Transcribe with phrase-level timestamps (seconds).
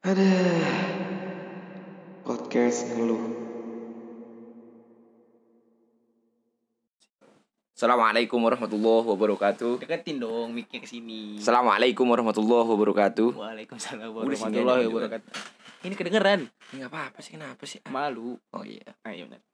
[0.00, 0.32] Ada
[2.24, 3.20] podcast ngeluh.
[7.76, 9.84] Assalamualaikum warahmatullahi wabarakatuh.
[9.84, 11.36] Deketin dong mic-nya ke sini.
[11.36, 13.44] Assalamualaikum warahmatullahi wabarakatuh.
[13.44, 15.30] Waalaikumsalam warahmatullahi wabarakatuh.
[15.84, 16.48] Ini kedengeran.
[16.48, 17.84] Ini apa-apa sih kenapa sih?
[17.92, 18.40] Malu.
[18.56, 18.96] Oh iya.
[19.04, 19.44] Ayo benar.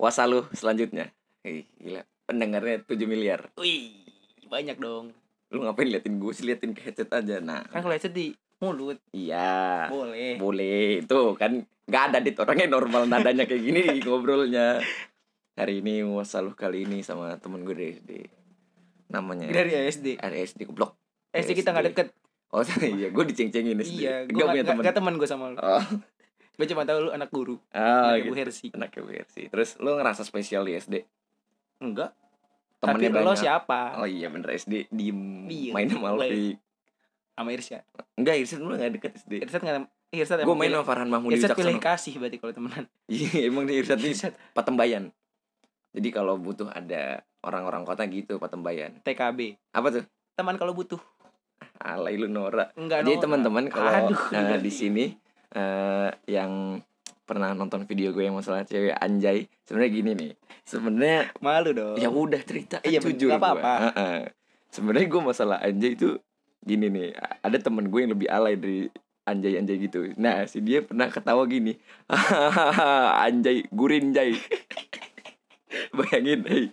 [0.00, 1.12] Wasalu selanjutnya.
[1.44, 2.08] Hei, gila.
[2.24, 3.52] Pendengarnya 7 miliar.
[3.60, 4.00] Wih,
[4.48, 5.12] banyak dong.
[5.52, 7.36] Lu ngapain liatin gue sih liatin ke headset aja.
[7.44, 8.32] Nah, Kan kalau headset di
[8.62, 9.90] mulut iya.
[9.90, 10.38] boleh.
[10.38, 11.02] Boleh.
[11.02, 14.78] Tuh kan nggak ada dit orangnya normal nadanya kayak gini ngobrolnya.
[15.58, 18.10] Hari ini wasalu kali ini sama temen gue dari SD.
[19.12, 20.16] Namanya Dari SD.
[20.16, 20.96] ada SD goblok.
[21.34, 22.08] SD kita nggak deket.
[22.52, 24.06] Oh iya, gue diceng-cengin SD.
[24.06, 24.80] Iya, gue punya teman.
[24.80, 25.58] gak teman gue sama lu.
[25.60, 25.84] Oh,
[26.52, 27.56] Gue cuma tahu lu anak guru.
[27.72, 28.36] ah, anak gitu.
[28.36, 28.66] Hersi.
[28.76, 29.48] Anak ibu Hersi.
[29.48, 31.00] Terus lu ngerasa spesial di SD?
[31.80, 32.12] Enggak.
[32.78, 33.96] Temennya Tapi lo siapa?
[33.96, 35.72] Oh iya bener SD diem, Diem.
[35.72, 36.56] main sama Alfi.
[37.32, 37.80] Sama Irsya.
[38.14, 39.32] Enggak, Irsan lu gak deket SD.
[39.40, 39.88] Irsat nggak?
[40.12, 42.84] Irsat Gue main sama Farhan Mahmudi Irsat pilih kasih berarti kalau temenan.
[43.12, 45.08] Iya, emang nih Irsan nih Irsat Patembayan.
[45.92, 49.00] Jadi kalau butuh ada orang-orang kota gitu Patembayan.
[49.00, 49.56] TKB.
[49.72, 50.04] Apa tuh?
[50.36, 51.00] Teman kalau butuh.
[51.80, 52.70] Alay lu Nora.
[52.76, 54.60] Enggak Jadi teman-teman kalau ganti.
[54.60, 55.04] di sini
[55.50, 56.78] eh, yang
[57.22, 60.32] pernah nonton video gue yang masalah cewek anjay, sebenarnya gini nih.
[60.62, 61.96] Sebenarnya malu dong.
[61.96, 63.72] ya udah cerita Iya, jujur nggak apa-apa.
[63.72, 63.84] gua.
[63.88, 64.18] Heeh.
[64.68, 66.20] Sebenarnya gue masalah anjay itu
[66.62, 67.08] gini nih,
[67.42, 68.86] ada temen gue yang lebih alay dari
[69.22, 70.00] anjay-anjay gitu.
[70.16, 71.74] Nah, si dia pernah ketawa gini.
[73.24, 74.34] anjay, gurinjay.
[75.96, 76.64] Bayangin, hey,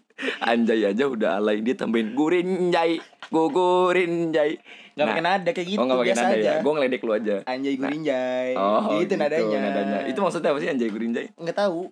[0.44, 3.00] anjay aja udah alay dia tambahin gurinjay,
[3.32, 4.60] gugurinjay.
[4.96, 5.16] Enggak Nah.
[5.16, 5.80] pakai nada kayak gitu.
[5.80, 6.44] oh nggak pakai biasa nada aja.
[6.44, 6.56] ya?
[6.60, 7.36] Gue ngeledek lu aja.
[7.48, 8.52] Anjay gurinjay.
[8.60, 10.00] Oh, gitu, nadanya.
[10.12, 11.26] Itu maksudnya apa sih anjay gurinjay?
[11.40, 11.88] Enggak tahu.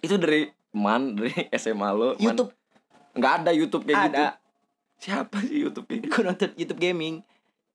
[0.00, 2.16] Itu dari man dari SMA lo.
[2.16, 2.24] Man.
[2.24, 2.50] YouTube
[3.16, 4.16] nggak ada YouTube kayak gitu.
[4.16, 4.26] ada.
[4.96, 6.12] Siapa sih YouTube kayak gitu?
[6.12, 7.14] Gue nonton YouTube gaming.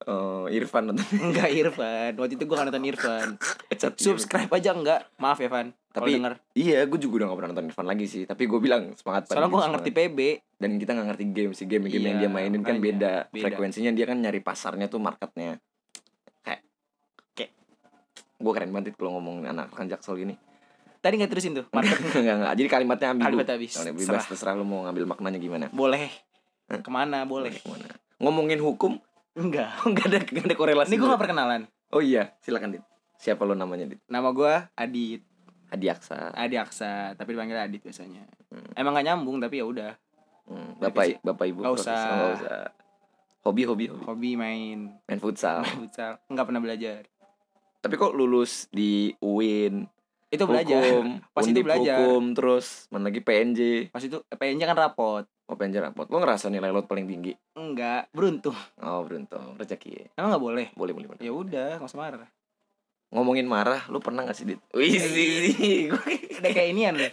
[0.10, 1.06] Oh, Irfan nonton.
[1.30, 2.18] Enggak Irfan.
[2.18, 3.28] Waktu itu gue gak nonton Irfan.
[4.02, 5.06] Subscribe aja enggak.
[5.18, 5.70] Maaf ya, Van.
[5.92, 6.34] Tapi- denger.
[6.58, 8.24] Iya, gue juga udah gak pernah nonton Irfan lagi sih.
[8.26, 9.90] Tapi gue bilang semangat Soalnya gue gitu, gak ngerti.
[9.94, 10.20] PB.
[10.58, 11.66] Dan kita gak ngerti game sih.
[11.70, 13.14] Game-game yang Iya, dia mainin kan beda.
[13.30, 13.44] Beda.
[13.46, 15.62] Frekuensinya dia kan nyari pasarnya tuh marketnya.
[16.42, 16.62] Kayak
[17.34, 17.52] kayak
[18.42, 20.34] gue keren banget kalau ngomong anak kan jaksel gini.
[21.02, 21.66] Tadi gak terusin tuh.
[21.70, 22.54] Enggak, enggak, enggak.
[22.58, 23.72] Jadi kalimatnya ambil Kalimat habis.
[23.78, 24.22] Serah.
[24.22, 25.66] terserah lu mau ngambil maknanya gimana.
[25.70, 26.10] Boleh.
[26.66, 27.54] Ke mana boleh.
[27.54, 27.86] Ke mana.
[28.22, 28.98] Ngomongin hukum
[29.34, 29.70] Enggak.
[29.88, 30.90] enggak ada enggak ada korelasi.
[30.90, 31.62] Ini gue gak perkenalan.
[31.90, 32.84] Oh iya, silakan Dit.
[33.16, 34.00] Siapa lo namanya Dit?
[34.06, 35.22] Nama gue Adit.
[35.68, 36.32] Adi Aksa.
[36.32, 37.16] Adi Aksa.
[37.16, 38.28] Tapi dipanggil Adit biasanya.
[38.48, 38.72] Hmm.
[38.74, 39.92] Emang gak nyambung tapi ya udah.
[40.44, 41.18] Hmm, Bapak kecil.
[41.22, 41.80] Bapak Ibu profesor.
[41.88, 42.04] usah.
[42.10, 42.62] Nggak usah.
[43.42, 44.04] Hobi hobi hobi.
[44.04, 45.64] Hobi main Main futsal.
[45.64, 46.20] main futsal.
[46.28, 47.08] Enggak pernah belajar.
[47.80, 49.90] Tapi kok lulus di UIN,
[50.30, 50.78] Itu belajar.
[50.78, 51.98] hukum, Pas itu belajar.
[51.98, 53.90] hukum, terus mana lagi PNJ.
[53.90, 55.26] Pas itu PNJ kan rapot.
[55.54, 56.06] PNJ rapot.
[56.06, 57.34] Lo ngerasa nilai lo paling tinggi?
[57.54, 58.56] Enggak, beruntung.
[58.78, 60.14] Oh beruntung, rezeki.
[60.14, 60.68] Emang nggak boleh?
[60.74, 61.08] Boleh boleh.
[61.10, 61.22] boleh.
[61.22, 62.30] Ya udah, nggak usah marah.
[63.12, 64.64] Ngomongin marah, lo pernah gak sih Dit?
[64.72, 65.92] Wih sih.
[65.92, 67.12] Udah kayak inian deh.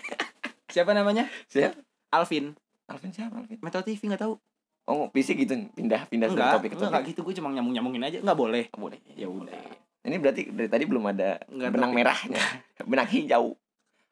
[0.71, 1.27] Siapa namanya?
[1.47, 1.75] Siapa?
[2.09, 2.55] Alvin.
[2.87, 3.59] Alvin siapa Alvin?
[3.59, 4.39] Metro TV nggak tahu.
[4.87, 6.87] Oh PC gitu, pindah pindah dari Enggak, topik ke enggak, topik.
[6.89, 7.21] enggak gitu.
[7.21, 8.19] Gue cuma nyambung nyambungin aja.
[8.23, 8.65] Nggak boleh.
[8.73, 8.99] Boleh.
[9.13, 9.53] Ya udah.
[10.01, 11.99] Ini berarti dari tadi belum ada Nggak benang topik.
[12.01, 12.43] merahnya,
[12.91, 13.47] benang hijau.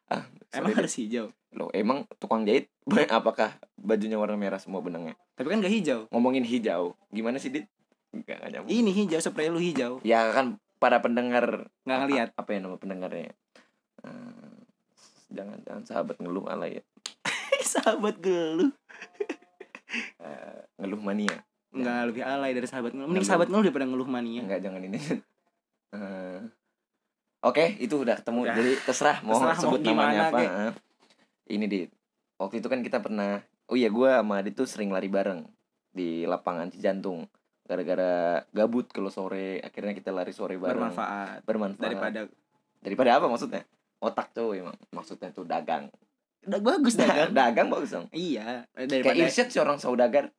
[0.07, 1.31] Ah, Emang harus hijau.
[1.49, 2.67] Loh, emang tukang jahit
[3.09, 5.15] apakah bajunya warna merah semua benangnya?
[5.33, 5.99] Tapi kan nggak hijau.
[6.09, 7.65] Ngomongin hijau, gimana sih Dit?
[8.09, 8.71] Enggak enggak nyambung.
[8.71, 9.99] Ini hijau spray lu hijau.
[10.01, 12.29] Ya kan para pendengar Nggak ngeliat.
[12.35, 13.31] apa ya nama pendengarnya?
[14.01, 14.55] Eh,
[15.29, 16.83] jangan jangan sahabat ngeluh alay ya.
[17.75, 18.71] sahabat geluh.
[20.19, 21.47] Eh, ngeluh mania.
[21.71, 23.07] Nggak lebih alay dari sahabat ngeluh.
[23.07, 23.31] Mending Ngeluh.
[23.31, 24.41] sahabat ngeluh daripada ngeluh mania.
[24.43, 24.99] Enggak jangan ini.
[25.95, 26.39] Eh,
[27.39, 28.39] Oke, itu udah ketemu.
[28.43, 28.55] Udah.
[28.59, 30.37] Jadi terserah mau Terserah mau sebut gimana, namanya apa.
[30.37, 30.51] kek.
[31.47, 31.55] Eh.
[31.55, 31.79] Ini di
[32.37, 35.43] waktu itu kan kita pernah Oh iya, gua sama Adit tuh sering lari bareng
[35.91, 37.27] di lapangan Cijantung.
[37.67, 40.79] Gara-gara gabut kalau sore, akhirnya kita lari sore bareng.
[40.87, 41.43] Bermanfaat.
[41.43, 41.83] Bermanfaat.
[41.83, 42.19] Daripada
[42.79, 43.67] daripada apa maksudnya?
[43.99, 45.91] Otak tuh emang maksudnya tuh dagang.
[46.47, 47.35] udah bagus dagang.
[47.35, 48.07] dagang bagus dong.
[48.15, 50.31] iya, Kayak daripada Irsyad sih orang saudagar.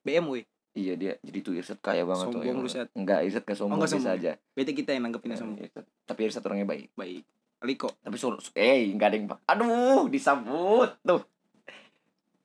[0.00, 0.48] BMW.
[0.72, 2.40] Iya dia jadi tuh Irsyad kaya banget tuh.
[2.40, 2.88] Sombong Syad.
[2.96, 4.16] Enggak, Irsyad gak sombong, biasa sombong.
[4.16, 4.32] aja.
[4.56, 5.60] Bete kita yang nanggepinnya Ya, semua.
[5.60, 5.84] Irsyad.
[6.08, 6.88] Tapi Irsyad orangnya baik.
[6.96, 7.28] Baik.
[7.62, 7.90] Liko.
[7.98, 9.26] Tapi suruh eh enggak ada yang.
[9.44, 11.22] Aduh, disambut tuh.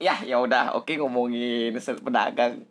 [0.02, 1.74] Ya, ya udah, oke ngomongin
[2.04, 2.60] pedagang.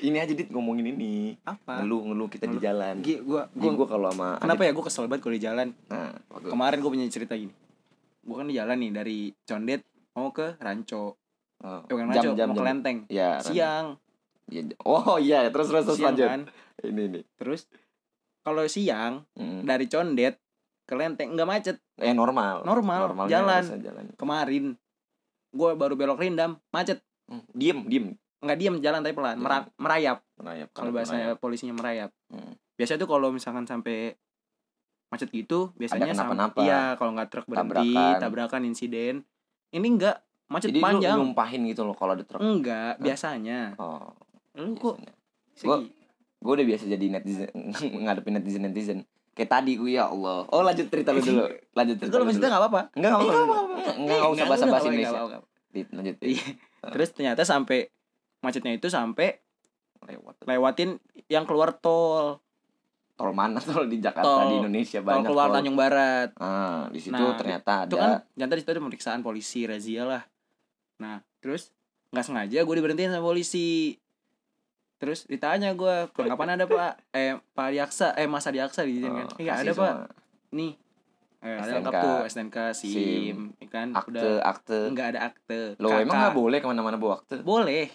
[0.00, 1.36] ini aja dit ngomongin ini.
[1.44, 1.82] Apa?
[1.82, 2.62] Ngeluh ngeluh kita di Ngeluh.
[2.62, 2.94] jalan.
[3.02, 5.68] Gi, gua Jadi gua gua kalau sama kenapa ya gua kesel banget kalau di jalan.
[5.88, 6.50] Nah, bagus.
[6.52, 7.52] Kemarin gua punya cerita gini.
[8.22, 9.80] Gua kan di jalan nih dari Condet
[10.14, 11.16] mau ke Ranco.
[11.60, 12.98] Oh, Eh, bukan Ranco, mau ke Lenteng.
[13.12, 14.00] Ya, Siang.
[14.50, 16.28] Ya, oh iya, terus terus terus siang lanjut.
[16.28, 16.40] kan.
[16.80, 17.24] Ini nih.
[17.36, 17.68] Terus
[18.40, 19.64] kalau siang Mm.
[19.64, 20.40] dari Condet
[20.82, 21.76] ke Lenteng nggak macet.
[21.96, 22.62] Eh normal.
[22.62, 23.62] Normal, Normalnya jalan.
[23.78, 24.04] jalan.
[24.14, 24.64] Kemarin
[25.50, 26.98] gua baru belok Rindam, macet.
[27.24, 28.06] Hmm, Diem, diem.
[28.40, 29.36] Nggak diem jalan tapi pelan,
[29.76, 30.24] merayap.
[30.34, 30.68] Merayap.
[30.72, 32.10] Kalau bahasa polisinya merayap.
[32.26, 32.54] Hmm.
[32.72, 34.16] biasanya tuh kalau misalkan sampai
[35.06, 36.60] macet gitu biasanya sam- kenapa-napa.
[36.60, 38.18] iya kalau nggak truk berhenti Tabrakan.
[38.18, 39.14] tabrakan, insiden
[39.68, 40.16] ini enggak
[40.48, 42.40] macet Jadi panjang lu nyumpahin gitu loh kalau ada truk.
[42.40, 44.16] enggak biasanya Oh,
[44.56, 45.92] lu kok biasanya.
[46.40, 47.48] Gue udah biasa jadi netizen
[48.04, 48.98] ngadepin netizen netizen.
[49.30, 50.44] Kayak tadi gue ya Allah.
[50.46, 51.44] Oh lanjut cerita lu dulu.
[51.70, 53.76] Lanjut cerita lu maksudnya nggak apa-apa enggak Eh, apa-apa.
[53.78, 55.20] usah nggak, bahasa-bahasa nggak apa-apa, Indonesia.
[55.22, 55.42] nggak
[55.92, 56.16] lanjut.
[56.20, 56.46] Iya.
[56.82, 57.92] terus ternyata sampai
[58.40, 59.38] macetnya itu sampai
[60.00, 60.42] Lewat.
[60.42, 60.96] lewatin
[61.28, 62.40] yang keluar tol
[63.12, 65.54] Tol mana tol di Jakarta Tol- di Indonesia tol banyak keluar tol.
[65.54, 69.20] Tanjung Barat Ah, di situ Nah, ternyata itu ada kan ternyata di situ ada pemeriksaan
[69.20, 70.22] polisi razia lah
[70.96, 71.68] nah terus
[72.10, 73.94] nggak sengaja gue diberhentiin sama polisi
[75.00, 76.92] terus ditanya gue kapan ada pak?
[77.16, 79.26] Eh pak Diaksa eh mas Diaksa di sini kan.
[79.40, 79.94] Iya ada pak.
[80.52, 80.76] nih
[81.40, 83.88] eh, ada lengkap tuh STNK SIM, SIM, ya kan?
[83.96, 84.78] Akte udah akte.
[84.92, 85.60] nggak ada akte.
[85.80, 87.40] Lo emang nggak boleh ke mana-mana bawa akte?
[87.40, 87.88] boleh.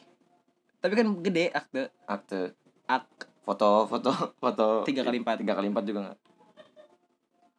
[0.81, 1.93] Tapi kan gede akte.
[2.09, 2.57] Akte.
[2.89, 3.05] ak.
[3.45, 4.09] Foto foto
[4.41, 4.81] foto.
[4.89, 5.45] Tiga kali empat.
[5.45, 6.19] Tiga kali empat juga nggak?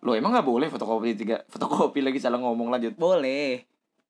[0.02, 2.98] Lo emang nggak boleh fotokopi tiga fotokopi lagi salah ngomong lanjut.
[2.98, 3.62] boleh.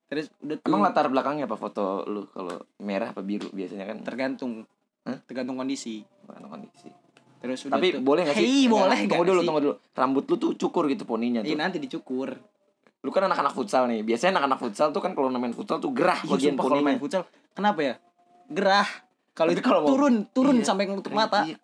[0.09, 0.65] Terus udah tuh.
[0.65, 1.59] Emang latar belakangnya apa?
[1.59, 4.01] Foto lu kalau merah apa biru biasanya kan?
[4.01, 4.65] tergantung
[5.07, 5.17] Hah?
[5.23, 6.89] tergantung kondisi Tergantung kondisi.
[7.37, 8.65] terus udah Tapi tuh, boleh gak sih?
[8.65, 9.47] Nggak, boleh Tunggu dulu, sih?
[9.47, 9.75] tunggu dulu.
[9.93, 11.59] Rambut lu tuh cukur gitu poninya Iya tuh.
[11.59, 12.29] nanti dicukur
[12.97, 14.01] Lu kan anak-anak futsal nih.
[14.01, 16.83] Biasanya anak-anak futsal tuh kan kalau main futsal tuh gerah Iya, bagian sumpah kalau main
[16.91, 16.99] poninya.
[16.99, 17.21] futsal
[17.51, 17.95] kenapa ya
[18.47, 18.89] gerah
[19.31, 20.65] kalau itu kalau mau- turun turun Iya.
[20.65, 21.57] sampai nutup mata Iya.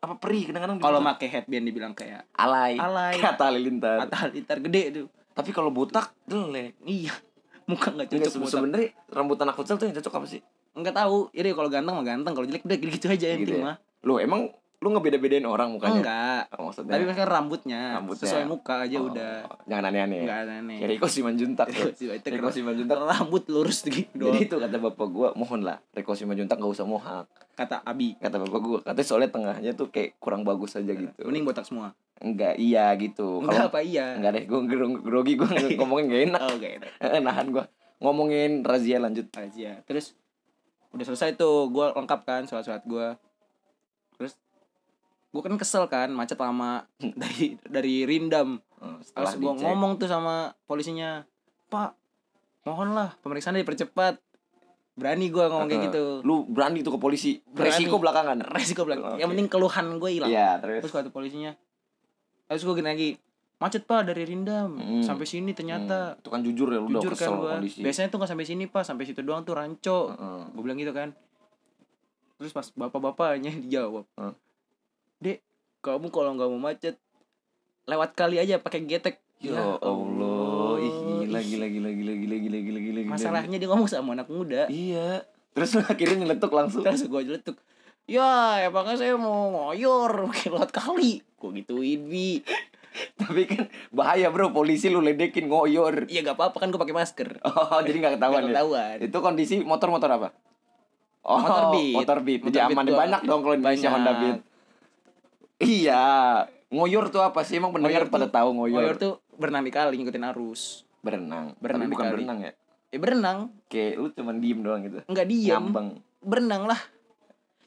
[0.00, 2.76] Apa perih kadang-kadang kalau pakai headband dibilang kayak alay.
[2.76, 3.96] alay Kata halilintar.
[4.00, 6.76] mata halilintar gede tuh Tapi kalau botak jelek.
[6.82, 7.12] iya
[7.68, 10.40] muka nggak cocok buat sebenarnya rambut anak futsal tuh yang cocok apa sih?
[10.74, 13.62] Nggak tahu jadi kalau ganteng mah ganteng kalau jelek udah gitu aja yang Gitu ya?
[13.64, 15.96] mah Lu emang lu ngebeda-bedain orang mukanya?
[15.96, 16.92] enggak Oh, maksudnya.
[16.92, 18.20] tapi kan rambutnya, Rambutnya.
[18.20, 19.32] sesuai muka aja Oh, udah
[19.64, 20.20] Jangan aneh-aneh.
[20.20, 22.96] nggak aneh Kayak Riko Simanjuntak itu Riko Simanjuntak.
[23.00, 27.24] rambut lurus gitu Jadi itu kata bapak gua, mohon lah Riko Simanjuntak gak usah mohak.
[27.54, 31.16] kata Abi Kata bapak gua, katanya soalnya tengahnya tuh kayak kurang bagus aja gitu.
[31.22, 33.40] mending botak semua Enggak, iya gitu.
[33.40, 35.48] enggak apa iya enggak deh, gua gro- grogi gua
[35.78, 36.40] ngomongin gak enak.
[36.42, 36.70] oh oke
[37.20, 37.64] Nahan gua.
[37.96, 39.32] Ngomongin razia lanjut.
[39.32, 40.12] aja terus
[40.94, 43.06] udah selesai tuh gue lengkap kan surat-surat gue
[44.14, 44.38] terus
[45.28, 46.86] gue kan kesel kan macet lama
[47.20, 51.24] dari dari Rindam Hmm, terus gue ngomong tuh sama polisinya
[51.66, 51.96] pak
[52.62, 54.20] mohonlah pemeriksaan dipercepat
[54.92, 57.40] berani gue ngomong kayak gitu Lu berani tuh ke polisi.
[57.48, 57.72] Berani.
[57.72, 58.44] Resiko belakangan.
[58.46, 59.24] resiko bilang Oke.
[59.24, 60.84] yang penting keluhan gue hilang Iya, terus.
[60.84, 61.56] terus kata polisinya
[62.44, 63.10] terus gue gini lagi
[63.64, 65.00] macet pak dari Rindam Hmm.
[65.00, 67.80] sampai sini ternyata Hmm, itu kan jujur ya lu udah jujur kesel kan gue kondisi.
[67.80, 70.42] biasanya tuh nggak sampai sini pak sampai situ doang tuh ranco Heeh.
[70.50, 71.08] gue bilang gitu kan
[72.36, 74.34] terus pas bapak-bapaknya dijawab Hah?
[75.18, 75.40] dek
[75.80, 76.96] kamu kalau nggak mau macet
[77.84, 82.80] lewat kali aja pakai getek Ya Allah, ih gila gila gila gila gila gila gila
[82.80, 83.00] gila.
[83.02, 83.12] gila.
[83.12, 85.20] masalahnya dia ngomong sama anak muda Iya.
[85.52, 86.80] Terus akhirnya nyeletuk langsung.
[86.80, 87.56] terus gue jeletuk
[88.04, 88.28] ya
[88.62, 92.40] emangnya saya mau ngoyor pakai lewat kali gue gituin bi
[93.20, 96.06] Tapi kan bahaya bro, polisi lu ledekin ngoyor.
[96.06, 98.54] iya gak apa-apa kan gue pakai masker Oh, jadi nggak ketahuan Nggak ya?
[98.56, 100.28] ketahuan Itu kondisi motor-motor apa?
[101.20, 101.94] Oh, Motor Beat.
[101.96, 102.40] Motor Beat.
[102.42, 102.98] Jadi Motor Beat aman gua.
[103.00, 103.94] banyak dong kalau Indonesia Banyak.
[103.96, 104.38] Honda Beat.
[105.58, 106.04] Iya.
[106.68, 107.56] Ngoyor tuh apa sih?
[107.56, 108.78] Emang pendengar pada tahu ngoyor.
[108.78, 111.52] ngoyor tuh berenang di kali ngikutin arus berenang.
[111.58, 112.14] Berenang Tapi bukan kali.
[112.14, 112.52] berenang ya.
[112.88, 114.98] ya berenang Kayak lu cuman diem doang gitu.
[115.02, 115.88] nggak diem Ngambang.
[116.20, 116.80] berenang lah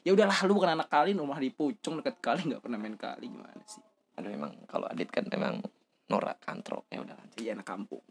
[0.00, 3.28] ya udahlah lu bukan anak kali rumah di pucung deket kali nggak pernah main kali
[3.28, 3.84] gimana sih
[4.18, 5.62] Aduh emang kalau Adit kan emang
[6.06, 8.02] norak kantro ya udah iya anak kampung.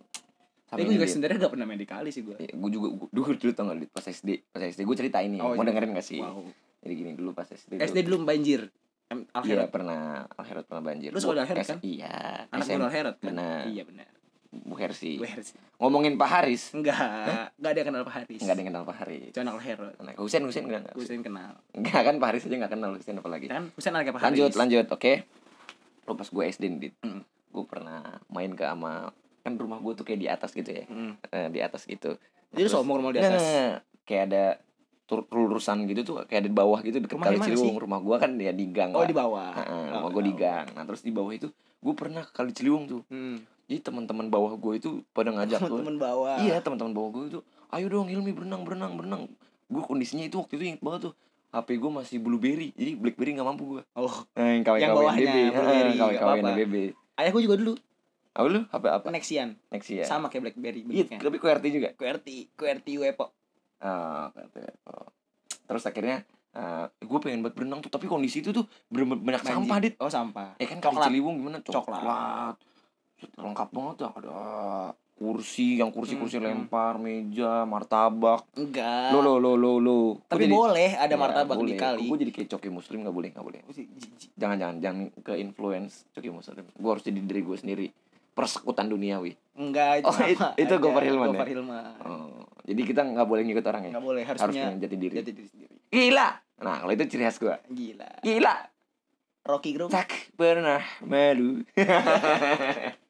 [0.65, 3.51] Tapi gue juga sebenarnya gak pernah main di kali sih gue gue juga dulu dulu
[3.51, 5.67] tau gak pas SD pas SD gue cerita ini Oh, mau iya.
[5.67, 6.19] dengerin gak sih?
[6.19, 6.43] Wow.
[6.77, 8.23] Jadi gini dulu pas SD SD dulu.
[8.23, 8.67] banjir.
[9.07, 11.09] Em, iya pernah Alherat pernah banjir.
[11.09, 11.79] Lu sekolah Bu- Alherat kan?
[11.81, 13.25] iya anak SM, gue Alherat kan?
[13.25, 13.63] benar.
[13.65, 14.07] iya benar
[14.49, 15.15] Bu Hersi.
[15.15, 15.55] Gue Hersi.
[15.77, 16.71] Ngomongin Pak Haris.
[16.71, 16.99] Enggak
[17.53, 18.39] enggak ada yang kenal Pak Haris.
[18.39, 19.31] Nggak ada yang kenal Pak Haris.
[19.33, 21.51] Anak Alherat Nah, Husen Husen enggak sering kenal.
[21.71, 23.47] Enggak kan Pak Haris aja nggak kenal Husen apalagi.
[23.47, 24.35] Kan Husen anaknya Pak Haris.
[24.35, 25.13] lanjut lanjut oke
[26.07, 26.93] lo pas gue SD nih.
[26.99, 27.21] Mm.
[27.47, 29.09] gue pernah main ke ama
[29.41, 30.83] kan rumah gue tuh kayak di atas gitu ya.
[30.85, 31.13] Mm.
[31.25, 32.15] Eh, di atas gitu.
[32.47, 33.45] Jadi lu Terus- sombong rumah di Nggak, atas?
[34.03, 34.43] kayak ada
[35.25, 37.75] lurusan gitu tuh kayak ada di bawah gitu deket kali Ciliwung.
[37.77, 39.07] rumah gua kan ya di gang oh lah.
[39.07, 39.51] di bawah.
[39.53, 40.67] Heeh, Oh, rumah gua di gang.
[40.73, 41.47] Nah terus di bawah itu
[41.77, 43.01] gue pernah ke kali Ciliwung tuh.
[43.07, 43.39] Hmm.
[43.65, 45.79] jadi teman-teman bawah gue itu pada ngajak gue.
[45.81, 46.39] Temen bawah.
[46.39, 49.23] Iya teman-teman bawah gue itu ayo dong Hilmi berenang berenang berenang.
[49.65, 51.13] Gue kondisinya itu waktu itu inget banget tuh
[51.47, 55.23] HP gue masih blueberry jadi blackberry nggak mampu gue oh nah, yang KW Yang bawahnya,
[55.23, 56.49] BB Blueberry, KW apa-apa.
[56.53, 56.75] BB
[57.17, 57.73] ayah gue juga dulu.
[58.37, 58.61] Apa lu?
[58.69, 59.07] HP apa?
[59.09, 59.49] Nexian.
[59.73, 61.89] Next ya sama kayak BlackBerry iya tapi QWERTY juga?
[61.95, 63.33] QWERTY QWERTY Wepo
[63.77, 64.29] Ah.
[64.85, 65.07] Oh.
[65.65, 66.25] terus akhirnya
[66.97, 69.53] gue pengen buat berenang tuh tapi kondisi itu tuh bener banyak Banjir.
[69.53, 69.93] sampah dit.
[70.01, 70.57] Oh sampah.
[70.57, 71.05] Ya kan Coklat.
[71.09, 71.57] Ciliwung gimana?
[71.61, 72.57] Coklat.
[73.17, 74.37] Set, lengkap banget tuh ada
[75.17, 76.53] kursi yang kursi-kursi Hmm, hmm.
[76.63, 78.45] lempar meja martabak.
[78.53, 79.09] Enggak.
[79.09, 79.73] Lo lo lo lo.
[79.77, 83.41] Lo tapi boleh ada martabak di kali gue jadi kayak coki muslim nggak boleh nggak
[83.43, 83.59] boleh.
[84.33, 86.69] Jangan jangan jangan ke influence coki muslim.
[86.71, 87.87] Gue harus jadi diri gue sendiri.
[88.31, 89.33] Persekutan duniawi.
[89.55, 90.77] Enggak itu Oh, it- itu aja.
[90.77, 91.41] Gofar Hilman ya?
[91.43, 91.97] Hilman.
[91.99, 93.91] Oh, jadi kita nggak boleh ngikut orang ya?
[93.91, 95.13] Nggak boleh harus punya jati diri.
[95.17, 95.73] jati diri sendiri.
[95.89, 96.29] Gila!
[96.57, 98.09] Nah kalau itu ciri khas gue gila.
[98.21, 98.55] Gila!
[99.43, 99.89] Rocky Gerung.
[99.89, 101.63] Tak pernah malu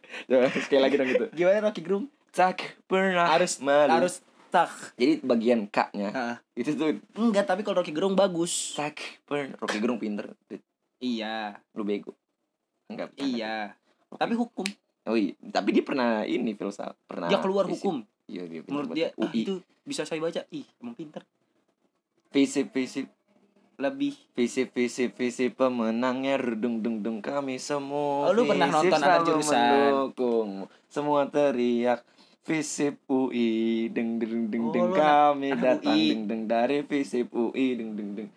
[0.58, 1.26] sekali lagi dong gitu.
[1.32, 2.06] Gimana Rocky Gerung?
[2.30, 3.90] Tak pernah harus malu.
[3.92, 4.70] harus tak.
[4.96, 6.36] Jadi bagian k-nya Ah.
[6.54, 8.74] itu tuh enggak tapi kalau Rocky Gerung bagus.
[8.74, 9.58] Tak pernah.
[9.58, 10.32] Rocky Gerung pinter.
[10.98, 11.60] Iya.
[11.72, 12.14] Lu bego.
[12.88, 13.76] Enggak iya.
[14.08, 14.68] Rocky- tapi hukum.
[15.04, 17.80] Oh iya tapi dia pernah ini filsafat pernah dia keluar fisip.
[17.80, 17.96] hukum.
[18.26, 18.98] Iya dia pinter menurut baca.
[18.98, 20.44] dia ah, itu bisa saya baca.
[20.50, 21.24] Ih emang pinter.
[22.28, 23.08] Fisip fisip
[23.78, 28.30] lebih Visi visi visi pemenangnya dung dung dung kami semua.
[28.30, 29.54] Oh, lu pernah nonton antar jurusan?
[29.54, 30.50] mendukung.
[30.90, 32.02] Semua teriak
[32.48, 37.78] Visip UI deng deng deng Oh, deng lu kami datang deng deng dari Visip UI
[37.78, 38.30] deng deng deng.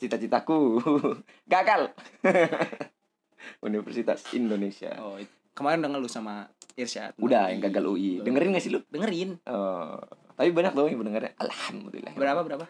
[0.00, 0.80] Cita-citaku
[1.52, 1.92] gagal.
[3.66, 4.92] Universitas Indonesia.
[4.98, 5.20] oh
[5.56, 8.20] kemarin udah ngeluh sama Irsyad Udah yang gagal UI.
[8.20, 8.84] Dengerin gak sih lu?
[8.92, 9.96] dengerin Oh,
[10.36, 11.32] tapi banyak loh yang mendengarnya.
[11.40, 12.12] Alhamdulillah.
[12.12, 12.64] berapa berapa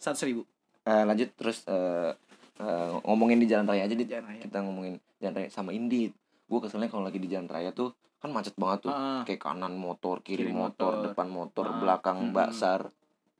[0.00, 0.46] seratus ribu
[0.90, 2.10] Eh, lanjut terus eh,
[2.58, 4.04] eh, ngomongin di jalan raya aja dit.
[4.04, 4.40] Jalan raya.
[4.42, 6.10] kita ngomongin jalan raya sama Indit.
[6.44, 8.92] Gue keselnya kalau lagi di jalan raya tuh kan macet banget tuh.
[8.92, 11.04] Ah, kayak kanan motor kiri, Kiri motor, motor.
[11.08, 12.32] depan motor Ah, belakang mm-mm.
[12.32, 12.82] mbak sar.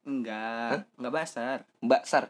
[0.00, 0.86] Enggak.
[0.94, 2.24] Enggak basar mbak sar?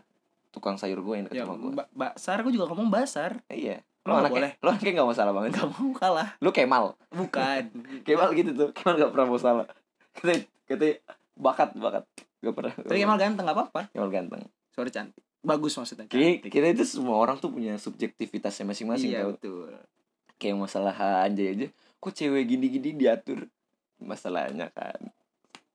[0.51, 3.61] Tukang sayur gue yang deket ya sama gue ba- basar gue juga ngomong basar Eh,
[3.61, 3.77] iya.
[4.01, 4.51] Lo lo nggak anaknya?
[4.59, 5.51] lo anaknya gak masalah banget?
[5.53, 6.29] Nggak mau kalah.
[6.41, 6.85] Lu kemal?
[7.13, 7.63] Bukan.
[8.09, 8.69] Kemal gitu tuh.
[8.73, 9.67] Kemal gak pernah mau salah.
[10.11, 10.33] Kata
[10.65, 10.87] kata
[11.37, 12.05] bakat bakat.
[12.41, 12.73] Gak pernah.
[12.75, 13.81] Tapi Kemal ganteng nggak apa-apa.
[13.93, 14.43] Kemal ganteng
[14.81, 19.37] suara cantik bagus maksudnya cantik kita itu semua orang tuh punya subjektivitasnya masing-masing iya tau.
[19.37, 19.73] betul.
[20.41, 21.69] Kayak masalah anjay aja.
[22.01, 23.45] Kok cewek gini-gini diatur?
[24.01, 25.13] Masalahnya kan.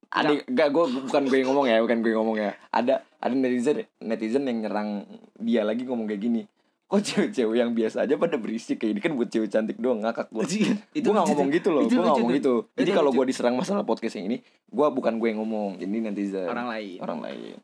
[0.09, 0.69] Ada enggak.
[0.74, 2.51] gue bukan gue yang ngomong ya bukan gue yang ngomong ya.
[2.74, 5.05] Ada ada netizen netizen yang nyerang
[5.38, 6.41] dia lagi ngomong kayak gini.
[6.85, 10.29] Kok cewek-cewek yang biasa aja pada berisik kayak ini kan buat cewek cantik doang ngakak
[10.29, 12.53] gue itu gue gak ngomong gitu loh gue gak ngomong gitu.
[12.77, 16.50] Jadi kalau gue diserang masalah podcast yang ini gue bukan gue yang ngomong jadi netizen.
[16.50, 16.97] Orang lain.
[17.01, 17.57] Orang lain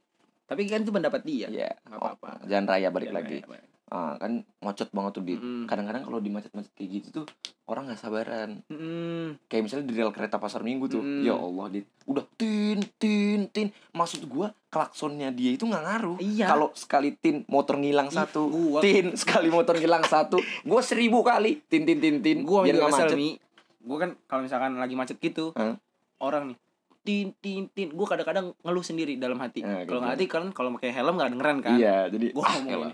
[0.51, 1.71] tapi kan itu pendapat dia Iya.
[1.81, 3.69] nggak apa-apa jalan raya balik Jangan lagi kayak apa.
[3.89, 5.63] ah, kan macet banget tuh di Mm-mm.
[5.63, 7.25] kadang-kadang kalau di macet-macet kayak gitu tuh
[7.65, 9.39] orang nggak sabaran Mm-mm.
[9.45, 11.23] kayak misalnya di rel kereta pasar minggu tuh Mm.
[11.23, 16.45] ya Allah dit udah tin tin tin maksud gua klaksonnya dia itu nggak ngaruh Iya.
[16.45, 21.19] kalau sekali tin motor ngilang Ih, satu gua- tin sekali motor ngilang satu gua seribu
[21.21, 23.39] kali tin tin tin tin gue biar nggak macet mi
[23.81, 25.73] gue kan kalau misalkan lagi macet gitu Hah?
[26.19, 26.57] orang nih
[27.01, 27.89] tin tin tin.
[27.91, 29.65] Gue kadang-kadang ngeluh sendiri dalam hati.
[29.65, 29.93] Eh, kalau gitu.
[30.01, 31.75] nggak hati kan kalau pakai helm nggak dengeran kan?
[31.77, 32.93] Iya jadi gue ah, ngomong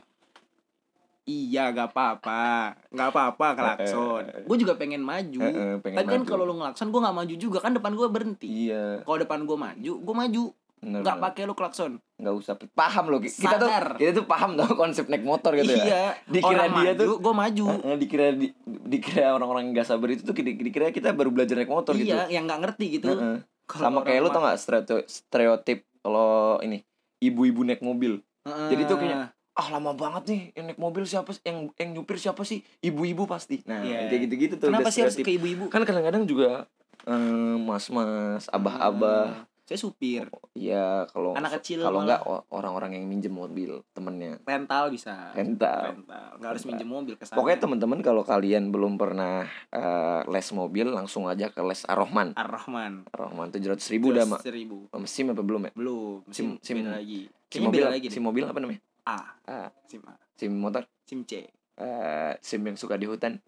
[1.28, 2.74] iya gak apa-apa.
[2.90, 4.24] Nggak apa-apa klakson.
[4.24, 4.44] Eh, eh.
[4.48, 5.44] gue juga pengen maju.
[5.44, 7.60] Eh, eh, pengen tapi kan kalau lu ngelakson gue nggak maju juga.
[7.60, 8.48] Kan depan gue berhenti.
[8.72, 9.04] Iya.
[9.04, 10.44] Kalau depan gue maju gue maju.
[10.78, 11.20] Bener, bener.
[11.20, 12.00] pakai lu klakson.
[12.22, 15.84] Nggak usah paham loh kita tuh kita tuh paham tuh konsep naik motor gitu ya.
[15.84, 16.04] Iya.
[16.32, 17.64] Dikira orang dia maju tuh- gue maju.
[17.68, 21.34] Eh, eh, dikira di, dikira orang-orang yang gak sabar itu tuh di- dikira kita baru
[21.34, 22.14] belajar naik motor gitu.
[22.14, 23.10] iya yang nggak ngerti gitu.
[23.12, 23.40] Eh, eh.
[23.68, 24.60] Kalau sama kayak lu tau gak
[25.06, 26.88] stereotip, kalau ini
[27.20, 28.70] ibu-ibu naik mobil Heeh.
[28.72, 32.16] jadi tuh kayak, ah lama banget nih yang naik mobil siapa sih yang yang nyupir
[32.16, 34.08] siapa sih ibu-ibu pasti nah Iya.
[34.08, 36.70] kayak gitu-gitu tuh kenapa sih harus ke ibu-ibu kan kadang-kadang juga
[37.04, 39.47] eh, mas-mas abah-abah Hmm.
[39.68, 40.32] Saya supir.
[40.56, 42.24] Ya kalau anak kecil kalau nggak
[42.56, 44.40] orang-orang yang minjem mobil temennya.
[44.48, 45.36] Rental bisa.
[45.36, 45.92] Rental.
[45.92, 46.40] Rental.
[46.40, 47.36] Nggak harus minjem mobil ke sana.
[47.36, 49.44] Pokoknya teman-teman kalau kalian belum pernah
[49.76, 52.32] eh, les mobil langsung aja ke les Ar-Rahman.
[52.40, 53.12] Ar-Rahman.
[53.12, 54.40] Ar-Rahman tujuh ratus ribu udah mak.
[54.40, 54.88] Seribu.
[55.04, 55.72] Sim apa belum ya?
[55.76, 56.24] Belum.
[56.32, 57.28] Sim- sim, sim- lagi.
[57.52, 58.80] sim mobil lagi sim mobil apa namanya?
[59.04, 59.36] A.
[59.52, 59.70] Ah.
[59.84, 60.16] sim A.
[60.40, 60.88] Sim motor?
[61.04, 61.44] Sim C.
[61.76, 63.44] Eh sim yang suka di hutan?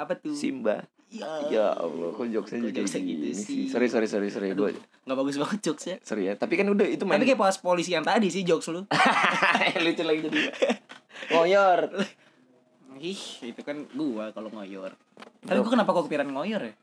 [0.00, 0.32] Apa tuh?
[0.32, 2.12] Simba ya, ya Allah.
[2.12, 3.44] Kok jokesnya juga jokesnya gitu sih?
[3.44, 3.62] sih?
[3.72, 5.96] Sorry sorry sorry sorry Aduh, gue nggak bagus banget jokesnya.
[6.04, 8.68] Sorry ya tapi kan udah itu main tapi kayak pas polisi yang tadi sih jokes
[8.68, 8.84] lu.
[9.84, 10.40] Lucu lagi jadi.
[11.32, 11.80] Ngoyor.
[12.98, 14.92] Ih itu kan gua kalau ngoyor.
[15.44, 16.74] Tapi gua kenapa kok kepikiran ngoyor ya?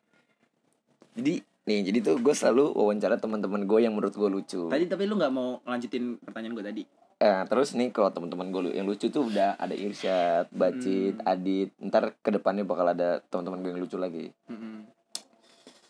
[1.15, 1.33] Jadi
[1.65, 4.69] nih jadi tuh gue selalu wawancara teman-teman gue yang menurut gue lucu.
[4.69, 8.75] Tadi tapi lu nggak mau lanjutin pertanyaan gua tadi Eh, terus nih kalau teman-teman gue
[8.75, 11.23] yang lucu tuh udah ada Irsyad, Bacit, Hmm.
[11.25, 11.71] Adit.
[11.79, 14.31] Ntar ke depannya bakal ada teman-teman gue yang lucu lagi.
[14.45, 14.83] Mm-mm.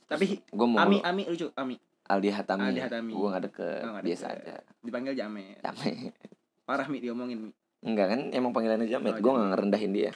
[0.05, 2.70] tapi Gue mau Ami Ami lucu Ami Aldi Hatami.
[2.70, 3.12] Aldi Hatami.
[3.12, 4.55] Gue gak deket, Oh, nggak biasa aja.
[4.79, 6.13] dipanggil Jamet Jamet.
[6.62, 7.50] parah mi diomongin mi
[7.82, 9.17] Enggak kan emang panggilannya Jamet.
[9.17, 10.12] Oh, gue gak ngerendahin dia.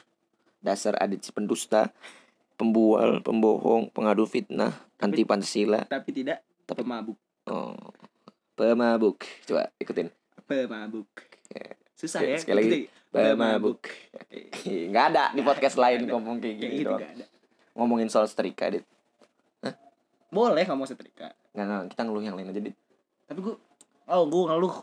[0.59, 1.89] Dasar Adit si pendusta,
[2.53, 5.81] pembual, pembohong, pengadu fitnah, anti Pancasila.
[5.85, 7.73] tapi tidak Tapi- pemabuk Oh.
[8.53, 9.25] Pemabuk.
[9.43, 10.13] Coba ikutin.
[10.49, 11.05] Pemabuk
[11.93, 12.79] susah ya sekali lagi.
[12.81, 12.89] Gitu.
[13.09, 13.81] Pemabuk.
[14.63, 16.11] Nggak ada di podcast lain ada.
[16.11, 16.87] ngomong kayak gitu.
[16.87, 16.97] doang.
[16.97, 17.25] gak ada
[17.73, 18.69] Ngomongin soal setrika.
[19.61, 19.73] Hah?
[20.29, 22.75] boleh mau setrika nggak nggak kita ngeluh yang lain aja dit
[23.25, 23.55] tapi gue
[24.05, 24.75] oh gue ngeluh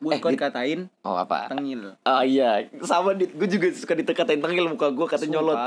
[0.00, 0.38] gue Eh, kok Dit.
[0.38, 5.06] dikatain oh apa tengil oh iya sama dit gue juga suka dikatain tengil muka gue
[5.06, 5.58] kata nyolot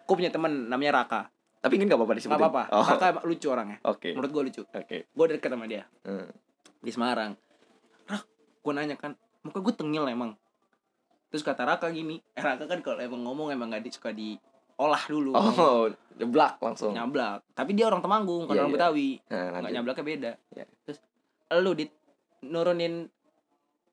[0.00, 1.28] gue punya teman namanya Raka
[1.58, 4.60] tapi kan nggak apa-apa disebutin nggak apa-apa oh, Raka lucu orangnya oke menurut gue lucu
[4.62, 6.30] oke gue deket sama dia Hmm.
[6.78, 7.34] di Semarang
[8.06, 8.22] Rak
[8.64, 9.12] gue nanya kan
[9.44, 10.32] muka gue tengil emang.
[11.28, 15.04] Terus kata Raka gini eh Raka kan kalau emang ngomong emang gak di, suka diolah
[15.04, 15.36] dulu.
[15.36, 16.96] Oh jeblak langsung.
[16.96, 17.44] Nyablak.
[17.52, 18.78] Tapi dia orang Temanggung bukan Iya, orang iya.
[18.80, 19.10] Betawi.
[19.28, 20.32] Nah, nggak nyablaknya beda.
[20.56, 20.64] Iya.
[20.88, 20.98] terus
[21.60, 21.90] lu dit
[22.40, 22.94] nurunin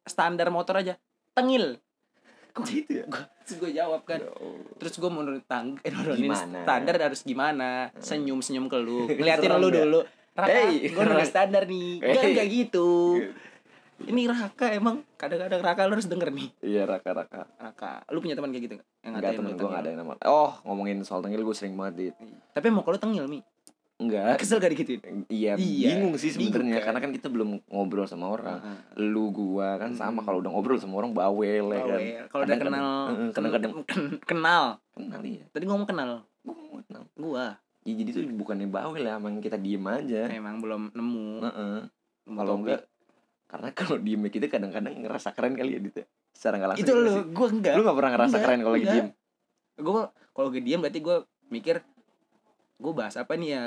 [0.07, 0.95] standar motor aja.
[1.35, 1.75] Tengil.
[2.55, 3.05] Kok gitu ya?
[3.43, 4.23] Terus gue jawab kan.
[4.23, 4.71] Ya Allah.
[4.79, 6.63] terus gue menurut tang eh, nurunin Gimana?
[6.63, 7.69] standar harus gimana?
[7.99, 9.09] Senyum senyum ke lu.
[9.19, 9.83] Ngeliatin lu ya?
[9.83, 9.99] dulu.
[10.31, 11.99] Raka Hey, gue nurunin standar nih.
[11.99, 12.31] Hey.
[12.31, 12.89] enggak gitu
[14.03, 18.33] ini Raka emang kadang-kadang Raka lu harus denger nih iya raka raka Raka lu punya
[18.33, 18.87] teman kayak gitu nggak?
[18.99, 19.69] yang ngatain temen gue tengil?
[19.69, 22.15] gak ada yang nama Oh ngomongin soal tengil gue sering banget dit
[22.51, 23.41] tapi emang kalau tengil mi
[23.97, 26.85] Enggak kesel gak dikituin Iya, Iya, bingung sih sebenarnya kan.
[26.89, 28.57] karena kan kita belum ngobrol sama orang.
[28.95, 30.25] Lu gua kan sama Hmm.
[30.25, 31.99] kalau udah ngobrol sama orang bawel ya kan.
[32.27, 35.45] Kalau udah kenal Heeh, ken- kadang-kadang ken- kenal kenal iya.
[35.47, 37.03] tadi ngomong kenal Gua mau kenal.
[37.13, 37.45] gua
[37.81, 40.29] Ya, jadi tuh bukannya bawel ya, emang kita diem aja.
[40.29, 41.77] emang belum nemu Heeh.
[42.25, 42.81] nemu Kalau enggak
[43.51, 46.05] karena kalau diem kita kadang-kadang ngerasa keren kali ya ya.
[46.31, 46.81] Secara enggak langsung.
[46.81, 47.23] itu nggak lu sih?
[47.29, 49.07] gua enggak Lu gak pernah ngerasa Enggak, keren kalau lagi diem.
[49.73, 51.17] gue kalau gue diam berarti gue
[51.49, 51.75] mikir
[52.77, 53.65] gue bahas apa nih ya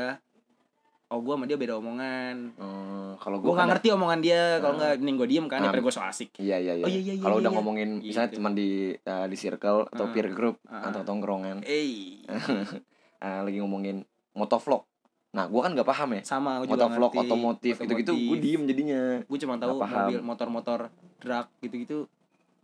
[1.06, 4.74] oh gue sama dia beda omongan Hmm, kalau gue gua nggak ngerti omongan dia kalau
[4.74, 4.78] Ah.
[4.80, 5.62] nggak mending gue diem kan Ah.
[5.68, 6.84] daripada gue so asik Iya iya iya.
[6.84, 7.56] Oh, iya, iya, kalau iya, udah iya.
[7.56, 8.36] ngomongin misalnya Gitu.
[8.38, 10.10] teman di eh, di circle atau Ah.
[10.10, 10.88] peer group Ah.
[10.88, 12.24] atau tongkrongan eh
[13.20, 14.88] ah, lagi ngomongin motovlog.
[15.34, 16.22] Nah, gua kan nggak paham ya.
[16.22, 19.00] sama gue juga motovlog ngerti otomotif gitu-gitu gue diem jadinya.
[19.26, 20.80] Gue cuma tahu mobil motor-motor
[21.18, 22.06] drag gitu-gitu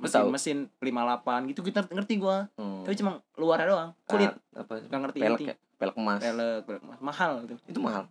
[0.00, 0.32] Lu tahu?
[0.32, 2.88] mesin mesin 58 gitu kita ngerti gue hmm.
[2.88, 4.32] tapi cuma luarnya doang kulit.
[4.54, 5.44] Ah, apa nggak ngerti pelek inti.
[5.50, 5.54] ya?
[5.76, 6.20] Pelek emas.
[6.22, 7.54] Pelek pelek mahal gitu.
[7.66, 8.04] Itu mahal.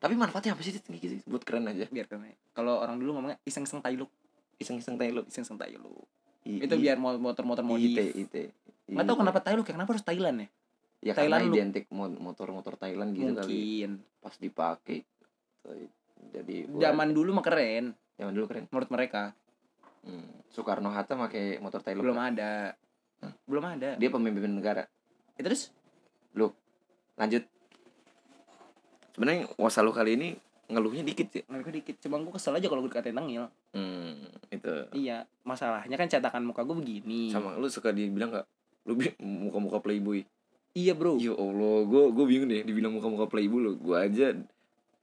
[0.00, 0.88] Tapi manfaatnya apa sih gitu
[1.28, 1.86] buat keren aja.
[1.86, 4.08] Biar keren kalau orang dulu ngomongnya iseng-iseng tai lu
[4.58, 5.92] iseng-iseng tai lu iseng-iseng tai lu
[6.44, 8.16] I- itu biar mo- motor-motor IT modif.
[8.16, 8.34] IT
[8.84, 10.48] nggak tahu kenapa Thailand kenapa harus Thailand ya
[11.04, 11.54] ya karena Thailand lu.
[11.54, 13.90] identik mo- motor-motor Thailand gitu kali mungkin.
[14.18, 15.04] Pas dipakai
[16.32, 17.92] jadi buat- zaman dulu mah keren.
[18.16, 18.64] Zaman dulu keren.
[18.72, 19.36] Menurut mereka.
[20.00, 20.32] Hmm.
[20.48, 22.04] Soekarno Hatta pakai motor Thailand.
[22.04, 22.72] Belum ada.
[23.20, 23.32] Hah?
[23.44, 23.90] belum ada.
[23.96, 24.84] Dia pemimpin negara.
[25.36, 25.68] Ya, terus?
[27.14, 27.46] Lanjut.
[29.14, 30.28] Sebenarnya wasalu kali ini
[30.64, 31.96] ngeluhnya dikit ya mereka dikit.
[32.02, 33.46] Cuma gue kesel aja kalau gue dikatain tengil.
[33.70, 34.74] Hmm, itu.
[34.90, 37.30] Iya masalahnya kan cetakan muka gue begini.
[37.30, 38.46] Sama lu suka dibilang nggak?
[38.90, 40.26] Lu muka-muka playboy
[40.74, 41.16] iya bro.
[41.16, 44.34] Ya allah gue gue bingung deh dibilang muka-muka playboy lo gue aja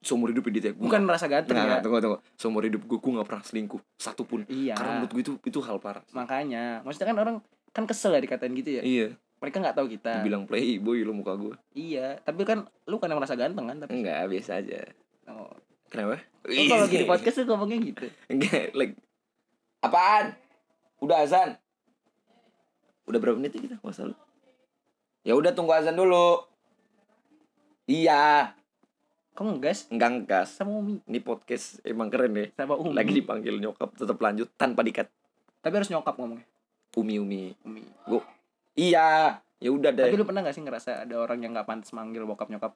[0.02, 1.82] seumur hidup edit ya gua bukan merasa ganteng nggak ya.
[1.82, 2.18] tunggu tunggu.
[2.36, 4.76] Seumur hidup gue gue nggak pernah selingkuh satu pun iya.
[4.76, 7.36] Karena menurut gue itu itu hal parah makanya maksudnya kan orang
[7.72, 8.84] kan kesel ya dikatain gitu ya.
[8.84, 9.08] Iya.
[9.42, 10.22] Mereka nggak tahu kita.
[10.22, 14.04] Dibilang playboy lo muka gue iya tapi kan lu kan yang merasa ganteng kan tapi
[14.04, 14.82] enggak biasa aja.
[15.32, 15.56] Oh.
[15.88, 16.24] kenapa?
[16.50, 18.06] Lu kalau lagi di podcast tuh ngomongnya gitu.
[18.32, 18.96] Enggak like
[19.86, 20.34] apaan?
[21.04, 21.60] Udah azan?
[23.06, 23.78] Udah berapa menit ya kita?
[23.84, 24.16] Masalah
[25.22, 26.42] ya udah tunggu azan dulu.
[27.86, 28.54] Iya.
[29.38, 29.90] Kamu ngegas?
[29.90, 30.50] Enggak ngegas.
[30.54, 31.02] Sama Umi.
[31.08, 32.94] Ini podcast emang keren deh sama Umi.
[32.94, 35.08] Lagi dipanggil nyokap tetap lanjut tanpa dikat.
[35.62, 36.48] Tapi harus nyokap ngomongnya.
[36.98, 37.44] Umi umi.
[37.64, 37.82] Umi.
[38.76, 39.40] Iya.
[39.62, 42.26] Ya udah tapi deh lu pernah gak sih ngerasa ada orang yang nggak pantas manggil
[42.26, 42.74] bokap nyokap?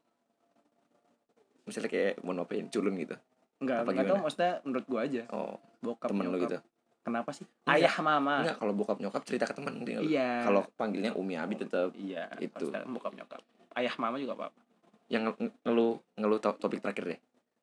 [1.65, 3.17] Misalnya kayak mau ngapain culun gitu.
[3.57, 4.23] Enggak, enggak tahu gimana?
[4.29, 5.23] maksudnya menurut gua aja.
[5.33, 6.43] Oh bokap temen lu nyokap.
[6.45, 6.57] gitu
[7.05, 7.45] Kenapa sih?
[7.63, 7.77] Enggak.
[7.77, 8.35] Ayah mama.
[8.41, 10.01] enggak kalau bokap nyokap cerita ke teman lu?
[10.01, 10.41] Iya.
[10.41, 12.73] kalau panggilnya umi abi tetap iya, Itu.
[12.89, 13.41] bokap nyokap.
[13.71, 14.57] Ayah mama juga apa-apa.
[15.05, 17.19] yang nge- ngeluh ngeluh to- topik terakhir deh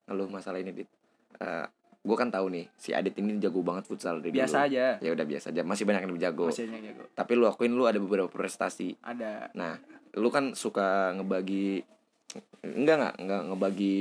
[0.07, 0.87] ngeluh masalah ini dit
[1.35, 1.67] Eh
[2.01, 4.67] gue kan tahu nih si Adit ini jago banget futsal dari Biasa dulu.
[4.69, 4.87] aja.
[4.97, 7.03] ya udah biasa aja masih banyak yang jago Masih aja jago.
[7.13, 9.51] tapi lu akuin lu ada beberapa prestasi Ada.
[9.53, 9.75] nah
[10.13, 11.83] lu kan suka ngebagi
[12.63, 13.97] enggak enggak enggak ngebagi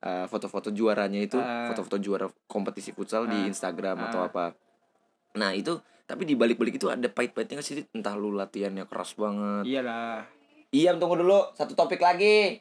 [0.00, 1.66] eh, foto-foto juaranya itu Ah.
[1.66, 3.48] foto-foto juara kompetisi futsal di Ah.
[3.48, 4.28] Instagram atau Ah.
[4.28, 4.44] apa
[5.34, 10.28] nah itu tapi di balik-balik itu ada pahit-pahitnya sih entah lu latihannya keras banget Iyalah,
[10.68, 12.60] iya tunggu dulu satu topik lagi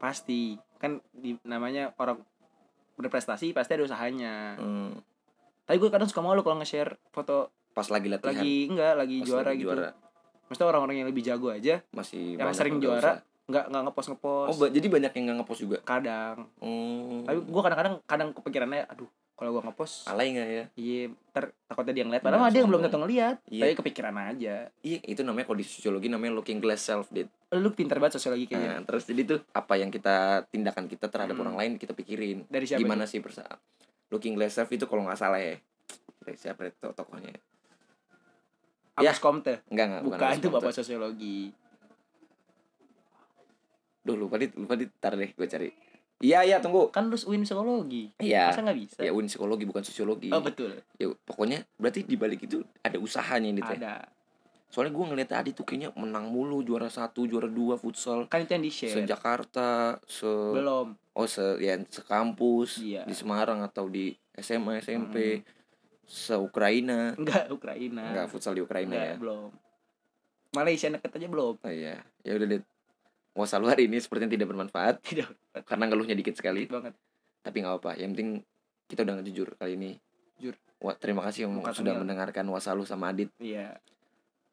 [0.00, 0.56] pasti.
[0.80, 2.24] Kan di, namanya orang
[2.96, 4.56] berprestasi pasti ada usahanya.
[4.56, 4.96] Hmm,
[5.68, 9.26] Tapi gue kadang suka malu kalau nge-share foto pas lagi latihan lagi enggak lagi pas
[9.30, 9.70] juara lagi gitu.
[9.70, 9.88] juara
[10.50, 14.48] Maksudnya orang-orang yang lebih jago aja masih Yang sering juara, nggak nggak ngepost ngepost.
[14.50, 16.50] oh jadi banyak yang nggak ngepost juga kadang.
[16.58, 17.28] hmm.
[17.30, 19.06] Tapi gue kadang-kadang kadang kepikirannya, aduh
[19.40, 22.20] kalau gue ngepost alay nggak ya Iya, ntar takutnya dia ngeliat.
[22.20, 22.84] Padahal mah dia belum sombong.
[22.84, 23.36] tentu ngeliat.
[23.46, 23.62] Iya.
[23.62, 24.54] Tapi kepikiran aja.
[24.78, 28.44] iya itu namanya kalau di sosiologi namanya looking glass self dit Lu pinter banget sosiologi
[28.46, 28.68] kayaknya.
[28.70, 31.42] Nah, terus jadi tuh apa yang kita tindakan kita terhadap Hmm.
[31.42, 32.78] orang lain kita pikirin Dari siapa?
[32.78, 33.48] gimana sih persa
[34.06, 35.56] looking glass self itu kalau nggak salah ya
[36.20, 37.32] dari siapa itu tokohnya
[38.92, 39.64] Agus Komte.
[39.66, 40.56] enggak enggak Bukan, Agus itu Komte.
[40.60, 41.38] bapak sosiologi.
[44.00, 45.68] Duh lupa dit lupa dit tar deh gue cari
[46.20, 46.92] Iya iya tunggu.
[46.92, 48.12] Kan lu UIN psikologi.
[48.20, 48.52] Iya.
[48.52, 48.98] Masa nggak bisa?
[49.00, 50.28] Ya un psikologi bukan sosiologi.
[50.28, 50.76] Oh betul.
[51.00, 53.80] Ya pokoknya berarti di balik itu ada usahanya ini teh.
[53.80, 54.04] Ada.
[54.70, 58.28] Soalnya gue ngeliat tadi tuh kayaknya menang mulu juara satu, juara dua futsal.
[58.30, 58.94] Kan itu yang di share.
[58.94, 60.94] Se Jakarta, se Belum.
[60.94, 63.02] oh se ya sekampus Iya.
[63.02, 65.42] di Semarang atau di SMA SMP
[66.06, 67.16] se Ukraina.
[67.18, 68.14] Enggak Ukraina.
[68.14, 69.16] Enggak futsal di Ukraina Enggak, ya.
[69.18, 69.50] belum.
[70.50, 71.54] Malaysia deket aja belum.
[71.58, 71.96] Oh iya.
[72.22, 72.62] Ya udah deh.
[73.34, 75.28] Lu hari ini sepertinya tidak bermanfaat Tidak
[75.68, 76.66] karena ngeluhnya dikit sekali.
[76.66, 76.92] banget.
[77.40, 77.92] Tapi nggak apa-apa.
[77.96, 78.30] Yang penting
[78.90, 79.90] kita udah jujur kali ini.
[80.36, 80.58] Jujur.
[80.80, 83.28] Wah, terima kasih yang Bukan sudah mendengarkan Wasalu sama Adit.
[83.38, 83.76] Iya.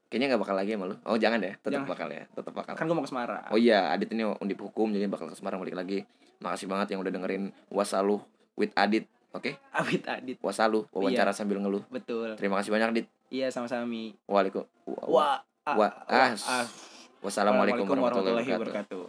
[0.08, 0.96] Kayaknya nggak bakal lagi sama lu.
[1.04, 1.54] Oh, jangan ya.
[1.60, 1.90] Tetap Jangan.
[1.92, 2.24] bakal ya.
[2.32, 2.74] Tetap bakal.
[2.80, 3.44] Kan gue mau ke Semarang.
[3.52, 6.08] Oh iya, Adit ini undip hukum jadi bakal ke Semarang balik lagi.
[6.40, 8.24] Makasih banget yang udah dengerin Wasalu
[8.56, 9.04] with Adit.
[9.36, 10.38] Oke, Abid Adit.
[10.40, 11.36] Wasalu wawancara Iya.
[11.36, 11.84] sambil ngeluh.
[11.92, 12.40] Betul.
[12.40, 13.06] Terima kasih banyak Adit.
[13.28, 13.84] Iya sama-sama.
[13.84, 14.16] Mi.
[14.24, 14.64] Waalaikum.
[14.88, 15.44] Wah.
[15.68, 16.32] Wah, ah,
[17.20, 19.06] Wassalamualaikum warahmatullahi wabarakatuh.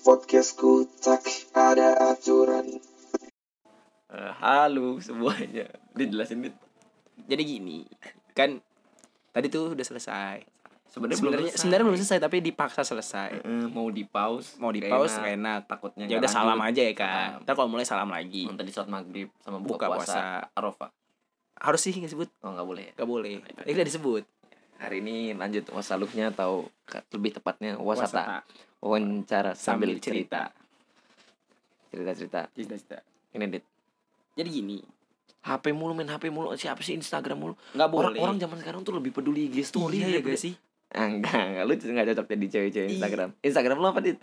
[0.00, 2.80] Podcastku tak ada aturan
[4.10, 5.70] Eh, halo semuanya.
[5.94, 6.54] Dit jelasin Dit.
[7.28, 7.78] Jadi gini,
[8.32, 8.58] kan
[9.30, 10.42] tadi tuh udah selesai.
[10.90, 11.60] Sebenarnya belum Sebenarnya selesai.
[11.62, 13.30] sebenarnya belum selesai tapi dipaksa selesai.
[13.38, 15.30] Eh, mau di pause, Mau di pause enak.
[15.38, 15.60] enak.
[15.70, 17.38] Takutnya Ya udah salam aja ya kan.
[17.38, 17.42] Salam.
[17.46, 18.50] Ntar kalau mulai salam lagi.
[18.50, 20.22] Tadi sholat maghrib sama Buka buka, puasa, puasa.
[20.58, 20.90] Arafah.
[21.60, 22.28] Harus sih nggak sebut?
[22.42, 22.92] Oh nggak boleh ya.
[22.98, 23.30] Gak boleh.
[23.38, 24.24] Ini udah disebut.
[24.80, 26.64] Hari ini lanjut wasaluhnya atau
[27.12, 28.00] lebih tepatnya wasata.
[28.00, 28.36] Wasata.
[28.80, 30.42] Wawancara sambil, Sambil cerita.
[31.90, 32.40] Cerita-cerita.
[32.50, 32.98] Cita-cita.
[33.30, 33.64] Ini Dit.
[34.32, 34.78] Jadi gini,
[35.40, 38.12] HP mulu main HP mulu siapa sih Instagram mulu nggak boleh.
[38.12, 40.52] orang-orang zaman sekarang tuh lebih peduli IG story iya ya gak sih?
[40.90, 42.94] Ah, enggak enggak lu nggak cocok jadi cewek-cewek Iya.
[42.98, 44.18] Instagram Instagram lu apa dit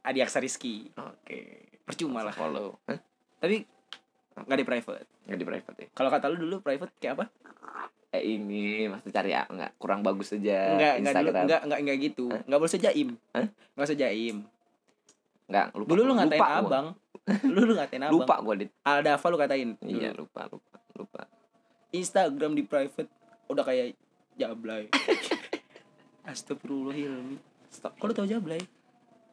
[0.00, 0.88] Adi Aksa Rizky.
[0.94, 1.38] oke
[1.84, 2.32] Percuma lah.
[2.32, 2.96] follow Hah?
[3.40, 3.60] Tapi
[4.36, 5.06] nggak di private.
[5.28, 7.24] nggak di private ya Kalau kata lu dulu private kayak apa?
[8.14, 11.60] Eh ini masih cari ya enggak kurang bagus aja Enggak, enggak dulu, Eh, Instagram enggak,
[11.60, 12.24] enggak, enggak gitu.
[12.28, 12.40] Hah?
[12.40, 13.08] Enggak boleh sejaim.
[13.28, 13.44] Hah?
[13.74, 14.36] Enggak usah jaim.
[15.44, 16.86] enggak lupa Dulu lu ngatain lupa abang.
[17.44, 18.14] Dulu lu ngatain abang.
[18.14, 19.70] lupa gua dit Ada apa lu katain?
[19.82, 20.22] iya Dulu.
[20.22, 21.22] lupa lupa lupa
[21.90, 23.10] Instagram di private
[23.46, 23.98] udah kayak
[24.34, 24.86] jablay.
[26.24, 27.38] Astagfirullahaladzim.
[27.68, 28.62] stop Kok lu tau jablay?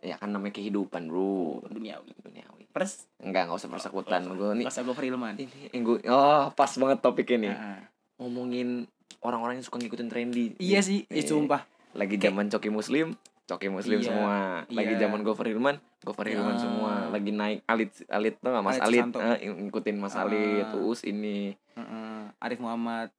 [0.01, 2.09] ya kan namanya kehidupan bro Duniawi.
[2.17, 3.05] duniawi Pers.
[3.17, 5.37] enggak enggak usah persekutan gua nih Masa gue Frilman.
[5.37, 7.79] ini gua oh pas banget topik ini Heeh.
[8.21, 8.85] Ngomongin
[9.19, 11.65] orang-orang yang suka ngikutin trendy Iya sih, eh, sumpah.
[11.91, 13.07] lagi Kayak- zaman coki muslim
[13.43, 15.01] coki muslim Iya, semua lagi iya.
[15.01, 16.61] zaman Gofar Hilman Gofar Hilman Iya.
[16.61, 20.23] semua lagi naik alit alit tuh nggak mas Alit alit, eh, ngikutin mas Ah.
[20.23, 22.21] alit uus ini Heeh.
[22.37, 23.09] Arif Muhammad.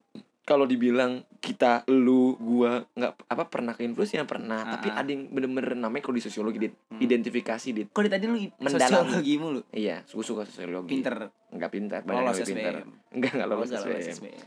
[0.43, 4.99] kalau dibilang kita lu gua nggak apa pernah ke influence ya pernah Ah, tapi ah.
[4.99, 6.99] ada yang bener-bener namanya kalau di sosiologi dit Hmm.
[6.99, 9.07] identifikasi dit dari tadi lu Mendalam.
[9.07, 9.61] sosiologi mulu?
[9.71, 11.31] iya gua suka sosiologi Pinter.
[11.49, 12.91] nggak pintar banyak Lolos lebih pintar SBM.
[13.13, 14.43] enggak nggak lolos Oh, nggak lolos SBM.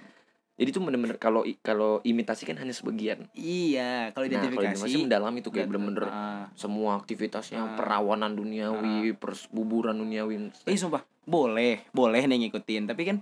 [0.56, 4.72] Jadi tuh bener-bener kalau kalau imitasi kan hanya sebagian Iya, kalau nah kalau identifikasi.
[4.80, 6.48] imitasi mendalam itu kayak Iya, bener-bener ah.
[6.56, 7.76] semua aktivitasnya Ah.
[7.76, 10.56] perawanan duniawi, perbuburan duniawi.
[10.64, 13.18] Eh sumpah, boleh, boleh nih ngikutin, tapi kan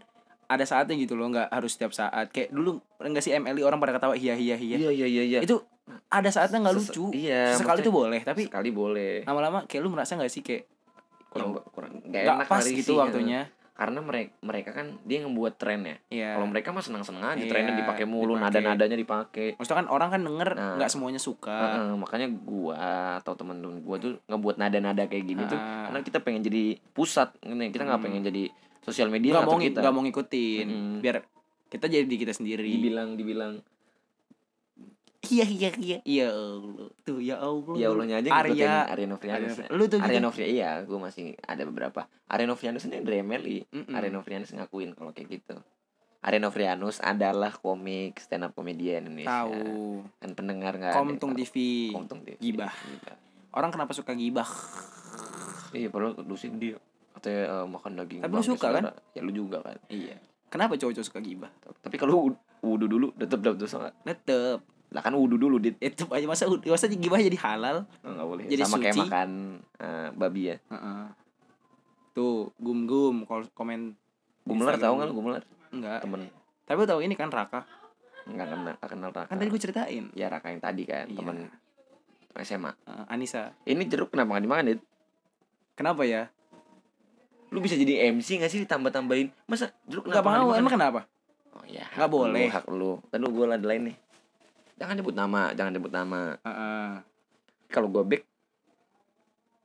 [0.45, 2.29] ada saatnya gitu loh, nggak harus setiap saat.
[2.29, 4.77] Kayak dulu enggak sih MLI orang pada ketawa iya iya iya.
[4.77, 5.39] Iya iya iya iya.
[5.41, 5.65] Itu
[6.07, 7.09] ada saatnya nggak lucu.
[7.09, 7.57] Iya.
[7.57, 9.25] Sekali tuh boleh, tapi sekali boleh.
[9.25, 10.69] lama-lama kayak lu merasa nggak sih kayak
[11.33, 13.49] Kurang kurang nggak enak pas gitu sih, waktunya.
[13.73, 15.95] Karena mereka mereka kan dia yang ngebuat tren ya.
[16.07, 16.29] Iya.
[16.35, 18.61] Kalau mereka mah senang-senang aja Iya, trennya dipakai mulu, dipakai.
[18.61, 19.47] nada-nadanya dipakai.
[19.53, 20.75] Maksudnya kan orang kan denger Nah.
[20.77, 21.57] nggak semuanya suka.
[21.73, 22.77] Heeh, makanya gua
[23.17, 25.89] atau temen-temen gua tuh ngebuat nada-nada kayak gini tuh Ah.
[25.89, 28.07] karena kita pengen jadi pusat nih kita nggak Hmm.
[28.07, 28.43] pengen jadi
[28.79, 30.97] sosial media Nggak mau kita nggak mau ngikutin, Mm-mm.
[30.99, 31.17] biar
[31.67, 32.69] kita jadi di kita sendiri.
[32.69, 33.57] dibilang dibilang
[35.23, 35.97] Iya iya iya.
[36.03, 36.91] Ya Allah.
[37.01, 37.73] Tuh ya Allah.
[37.73, 38.73] ya Allahnya aja ngikutin Arya.
[38.85, 40.03] Arya Novrianus Lu tuh gitu.
[40.03, 43.23] Arya Novrianus iya gue masih ada beberapa Arya Novrianus ini dari
[43.63, 43.87] Mm-mm.
[43.89, 45.55] Arya Novrianus ngakuin kalau kayak gitu
[46.19, 50.03] Arya Novrianus adalah komik stand up komedian Indonesia Tahu.
[50.17, 51.31] kan pendengar nggak Komtung.
[51.33, 51.55] TV.
[51.89, 52.71] Komtung TV Gibah.
[52.71, 53.15] Gibah.
[53.53, 54.47] Orang kenapa suka gibah?
[55.71, 56.77] iya padahal dosen dia
[57.13, 58.83] katanya eh, makan daging Tapi lu suka, kan?
[59.11, 60.19] ya lu juga kan Iya.
[60.47, 61.49] Kenapa cowok-cowok suka gibah?
[61.79, 64.59] tapi kalau wud- wudhu dulu tetep dapet dosa nggak Tetep.
[64.93, 67.89] Lah kan wudhu dulu dit Itu aja masa masa gibah jadi halal.
[67.99, 69.01] Oh, nggak boleh Jadi sama kayak suci.
[69.03, 69.29] makan
[69.75, 71.03] eh, babi ya Heeh.
[72.11, 73.97] Tuh, gum-gum kol- komen
[74.45, 75.99] Instagram tahu nggak gumelar enggak.
[75.99, 76.21] temen
[76.63, 77.65] Tapi lu tahu ini kan Raka.
[78.23, 80.05] nggak kenal kenal Raka Kan tadi gue ceritain.
[80.13, 81.17] ya Raka yang tadi kan Iya.
[81.17, 81.37] temen
[82.35, 83.49] SMA Eh, Anissa.
[83.63, 84.81] ini jeruk kenapa nggak dimakan dit
[85.73, 86.29] Kenapa ya?
[87.49, 90.73] lu bisa jadi MC gak sih ditambah tambahin masa jeruk Enggak kenapa nggak mau, emang
[90.73, 90.99] kenapa?
[91.51, 92.45] oh ya Nggak boleh.
[92.47, 93.95] hak lu tadi gue ada lain nih
[94.83, 96.91] jangan nyebut nama jangan nyebut nama Heeh.
[97.71, 98.23] kalau gue back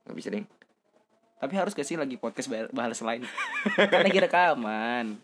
[0.05, 0.47] nggak bisa deh
[1.39, 3.23] Tapi harus gak sih lagi podcast bah- bahas lain?
[3.91, 5.15] kan lagi rekaman.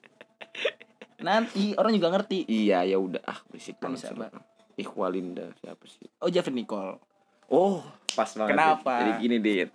[1.19, 2.47] Nanti orang juga ngerti.
[2.47, 4.15] iya ya udah ah berisik banget.
[4.15, 4.31] Bang.
[4.75, 7.03] Ikhwalinda siapa sih Oh, Jeffrey Nicole.
[7.47, 7.83] Oh,
[8.15, 8.55] pas banget.
[8.55, 8.93] Kenapa?
[8.95, 9.71] Jadi gini, Dit.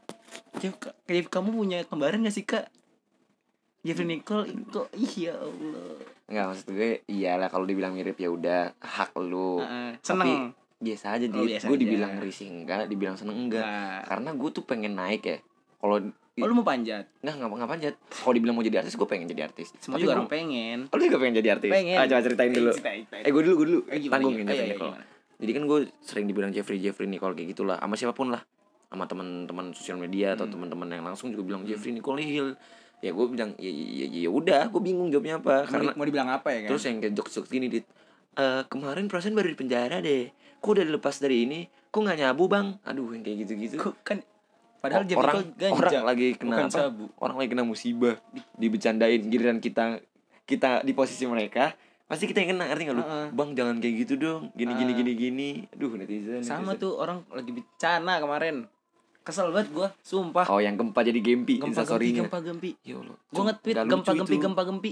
[1.28, 2.72] Kamu punya kembaran gak sih kak?
[3.84, 6.00] Jeffrey Nicole kok ih ya Allah.
[6.30, 9.58] Enggak maksud gue iyalah kalau dibilang mirip ya udah hak lu.
[9.58, 10.54] Heeh, seneng.
[10.80, 13.60] Biasa aja, Oh, gue dibilang risih enggak, dibilang seneng enggak.
[13.60, 15.36] Nah, Karena gue tuh pengen naik ya.
[15.76, 17.04] Kalau oh, lu mau panjat?
[17.20, 17.94] Nggak, nggak nggak panjat.
[18.00, 19.74] Kalau dibilang mau jadi artis, gue pengen jadi artis.
[19.76, 20.78] Semua Tapi juga gua- orang pengen.
[20.88, 21.68] Oh, lu juga pengen jadi artis?
[21.68, 21.96] Pengen.
[21.98, 22.72] Ah, coba ceritain dulu.
[22.72, 23.24] Ceritain, ceritain.
[23.26, 23.80] Eh, gue dulu, gue dulu.
[23.84, 24.46] Eh, gimana, Tanggung gimana?
[24.46, 25.04] ini Oh, iya, iya, gimana?
[25.36, 27.76] Jadi kan gue sering dibilang Jeffrey Jeffrey Nicole kayak gitulah.
[27.76, 28.40] Sama siapa pun lah.
[28.86, 30.52] Sama teman-teman sosial media atau Hmm.
[30.54, 32.56] teman-teman yang langsung juga bilang Jeffrey Nicole Hill.
[33.00, 35.54] Ya gue bilang ya ya, ya, ya udah, gue bingung jawabnya apa.
[35.58, 36.68] Mau, Karena di- mau dibilang apa ya kan?
[36.68, 37.84] terus yang kayak jokes-jokes gini dit.
[38.32, 40.28] Eh kemarin perasaan baru di penjara deh.
[40.58, 41.60] Kok udah dilepas dari ini?
[41.88, 42.66] Kok nggak nyabu bang?
[42.82, 43.76] Aduh yang kayak gitu-gitu.
[43.76, 44.18] Kok kan
[44.78, 45.76] padahal Jeffrey orang ganja.
[45.76, 46.78] orang lagi kena bukan apa?
[46.78, 47.04] sabu.
[47.18, 50.00] orang lagi kena musibah di, dibecandain giliran kita
[50.42, 54.14] kita di posisi mereka pasti kita yang kena ngerti nggak lu bang jangan kayak gitu
[54.16, 54.96] dong gini gini Ah.
[54.96, 56.80] gini gini aduh netizen Sama netizen.
[56.80, 58.56] tuh orang lagi bencana kemarin.
[59.30, 60.44] Kesel banget gua, sumpah.
[60.46, 62.70] oh yang gempa jadi gempi gempa gempi, gempa gempi.
[62.82, 64.90] ya Allah Gua nge-tweet gempa gempi, gempa gempi.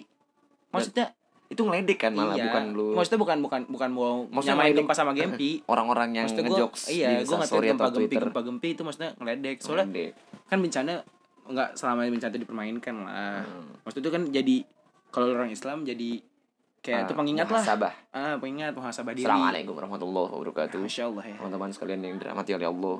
[0.68, 1.06] Maksudnya
[1.48, 2.44] itu ngeledek kan malah iya.
[2.44, 5.58] bukan lu Maksudnya bukan bukan bukan mau Maksudnya nyamain gempa sama gempi.
[5.72, 8.68] orang-orang yang maksudnya gua, ngejokes iya, di gua nge-tweet instastory gempa atau gempi, gempa gempi
[8.70, 9.56] itu maksudnya ngeledek.
[9.58, 10.10] Soalnya Ngeledek.
[10.46, 10.92] kan bencana
[11.48, 13.40] nggak selama bencana itu dipermainkan lah.
[13.42, 13.68] Hmm.
[13.82, 14.56] Maksudnya itu kan jadi
[15.08, 16.10] kalau orang Islam jadi
[16.78, 17.58] kayak itu Ah, pengingat lah.
[17.58, 17.92] muhasabah.
[18.12, 19.24] Ah, pengingat muhasabah diri.
[19.24, 21.34] Assalamualaikum warahmatullahi wabarakatuh Masya Allah ya.
[21.34, 22.96] teman-teman sekalian yang dirahmati oleh Allah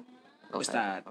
[0.49, 1.03] Gak usah Ustad.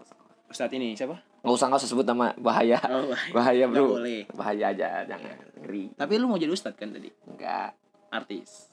[0.47, 1.15] Ustadz ini siapa?
[1.37, 4.23] Gak usah gak usah sebut nama bahaya Oh, bahaya Nggak bro boleh.
[4.31, 7.11] bahaya aja jangan ngeri Tapi lu mau jadi ustadz kan tadi?
[7.25, 7.75] enggak
[8.09, 8.71] Artis.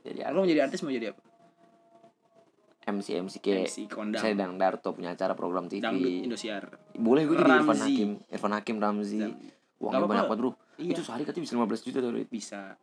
[0.00, 1.20] jadi Lu mau jadi artis mau jadi apa?
[2.86, 4.22] MC MC kayak MC kondang.
[4.22, 6.62] saya Dang Darto punya acara program TV Dangdut Indosiar.
[6.94, 7.74] boleh gue jadi Irfan.
[7.76, 9.34] Hakim Irfan Hakim Ramzi Dan-
[9.76, 10.92] uangnya banyak banget bro Iya.
[10.92, 12.76] itu sehari katanya bisa 15 juta tuh duit Bisa.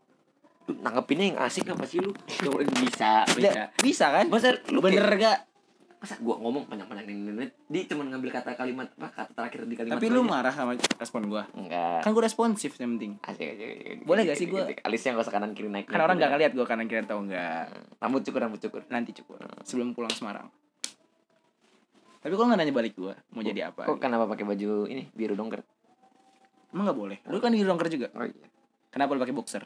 [0.63, 4.25] Lu nanggepinnya yang asik apa sih lu Gak boleh bisa bisa Bisa kan?
[4.27, 5.39] masa lu Bener kayak- gak?
[6.03, 9.73] Masa gua ngomong panjang-panjang ini ini dia cuma ngambil kata kalimat apa kata terakhir di
[9.73, 10.27] kalimat Tapi lu aja.
[10.29, 11.47] marah sama respon gua.
[11.53, 13.15] enggak Kan gua responsif yang penting.
[13.23, 13.97] asik asik, asik.
[14.03, 16.65] Boleh gak sih gua- alisnya gak usah kanan kiri naik Kan orang gak ngeliat gua
[16.65, 17.71] kanan kiri atau enggak.
[17.97, 19.39] rambut cukur rambut cukur Nanti cukup.
[19.63, 20.51] Sebelum pulang Semarang.
[22.19, 23.83] Tapi kok gak nanya balik gua mau jadi apa?
[23.85, 25.63] kok kenapa pakai baju ini biru dongker
[26.69, 27.17] Emang gak boleh?
[27.25, 28.11] Lu kan di dongker juga.
[28.13, 28.47] oh iya
[28.89, 29.63] Kenapa lu pakai boxer?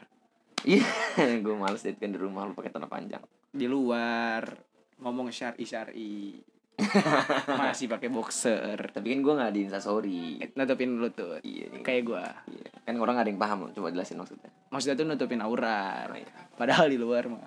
[0.64, 0.82] iya
[1.38, 4.67] gue males deh kan di rumah lu pakai celana panjang Di luar
[4.98, 6.38] ngomong syari syari.
[7.58, 8.78] Masih pakai boxer.
[8.94, 11.42] tapi kan gue nggak di instastory Nutupin lutut.
[11.42, 12.22] iya Kayak gua.
[12.46, 12.70] iya.
[12.82, 16.06] kan orang gak ada yang paham coba jelasin maksudnya Maksudnya tuh nutupin aurat.
[16.06, 16.30] Oh, iya.
[16.54, 17.42] Padahal di luar mah.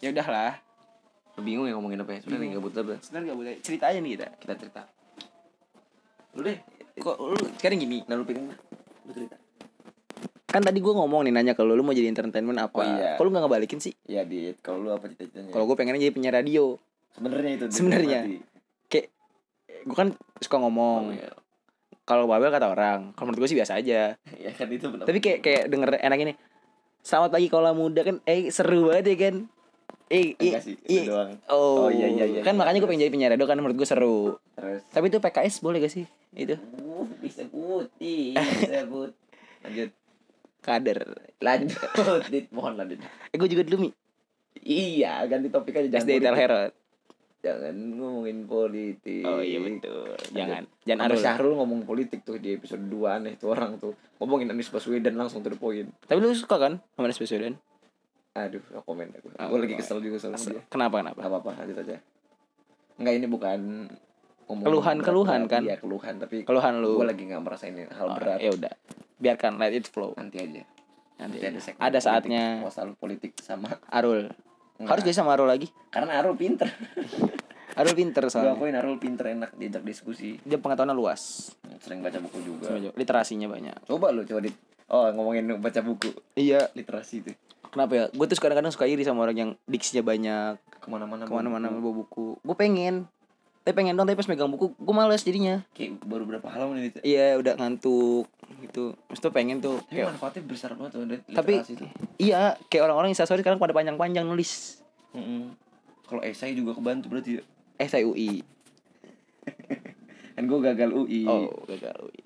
[0.00, 0.56] Ya udahlah.
[1.38, 4.26] Bingung ya ngomongin apa ya sebenarnya gabut apa Sebenarnya gak boleh cerita aja nih kita.
[4.40, 4.82] kita cerita
[6.32, 6.58] lu deh
[6.98, 7.98] Kok lu sekarang gini?
[8.06, 8.50] nah lu pengen
[9.06, 9.36] lu cerita
[10.48, 12.72] Kan tadi gua ngomong nih nanya ke lu lu mau jadi entertainment apa?
[12.72, 13.20] Oh, iya.
[13.20, 13.92] Kok lu gak ngebalikin sih?
[14.08, 16.80] ya dit kalau lu apa cita-citanya Kalau gue pengennya jadi penyiar radio.
[17.12, 18.20] sebenarnya itu Sebenarnya.
[18.24, 19.00] berarti.
[19.78, 20.08] Gue kan
[20.40, 21.02] suka oh, ngomong.
[21.14, 21.30] iya.
[22.02, 24.16] Kalau Babel kata orang, kalau menurut gue sih biasa aja.
[24.16, 26.32] ya kan itu benar Tapi kayak kayak denger enak ini.
[27.04, 29.34] Selamat pagi kalau muda kan eh seru banget ya kan.
[30.08, 30.56] Eh, eh,
[30.88, 31.04] eh.
[31.52, 32.60] Oh, Oh, iya, iya, iya, Kan iya.
[32.64, 34.40] makanya gue pengen jadi penyiar radio kan menurut gue seru.
[34.56, 36.08] terus Tapi itu PKS boleh gak sih?
[36.32, 39.10] Itu uh disebutin disebut
[39.68, 39.90] lanjut
[40.68, 40.98] kader.
[41.46, 41.80] lanjut
[42.26, 42.98] dit mohon lanjut
[43.30, 43.90] Eh gue juga dulu mi.
[44.60, 46.34] iya ganti topik aja jangan SD Tel.
[46.34, 46.72] Herod.
[47.38, 50.10] jangan ngomongin politik Oh iya betul.
[50.30, 50.66] Jangan.
[50.82, 51.16] Jangan Arul.
[51.16, 55.40] Syahrul ngomong politik tuh di episode 2 aneh tuh orang tuh ngomongin Anies Baswedan langsung
[55.40, 57.54] to the point Tapi lu suka kan sama Anies Baswedan?
[58.30, 61.18] aduh no komen aku Oh, gue lagi kesel juga sama dia Kenapa kenapa?
[61.18, 61.96] Gak apa-apa lanjut aja
[62.96, 63.60] Enggak ini bukan
[64.48, 65.60] Keluhan- keluhan kan?
[65.60, 66.96] Iya keluhan tapi Keluhan lu.
[66.96, 68.74] gue lagi gak merasain hal Oh, berat Ya udah.
[69.18, 70.14] Biarkan let it flow.
[70.14, 70.62] nanti aja
[71.18, 74.30] Nanti Nanti ada ada politik, saatnya masalah politik sama Arul.
[74.78, 74.88] Enggak.
[74.88, 75.66] Harus jadi sama Arul lagi.
[75.88, 76.70] karena Arul pinter
[77.78, 78.54] Arul pinter gue soalnya.
[78.54, 81.50] akuin Arul pinter enak diajak diskusi Dia pengetahuannya luas.
[81.78, 83.84] sering baca buku juga Literasinya banyak.
[83.84, 84.50] coba lu coba di
[84.88, 86.70] oh ngomongin baca buku Iya.
[86.72, 87.36] literasi tuh
[87.68, 88.04] Kenapa ya?
[88.08, 92.00] Gue tuh kadang-kadang suka iri sama orang yang diksinya banyak, ke mana-mana ke mana-mana bawa
[92.00, 92.40] buku.
[92.40, 93.04] Gue pengen.
[93.68, 95.60] Tapi pengen dong, tapi pas megang buku, gue males jadinya.
[95.76, 98.24] kayak baru berapa halaman ini Iya, udah ngantuk
[98.64, 98.96] gitu.
[98.96, 101.04] Terus tuh pengen tuh tapi kayak manfaatnya besar banget tuh
[101.36, 101.84] Tapi tuh
[102.16, 104.80] iya, kayak orang-orang instastory sekarang pada panjang-panjang nulis.
[105.12, 105.52] Mm-mm.
[106.08, 107.44] kalau esai juga kebantu berarti
[107.76, 108.40] ya saya UI.
[110.34, 112.24] kan gue gagal UI Oh, gagal UI.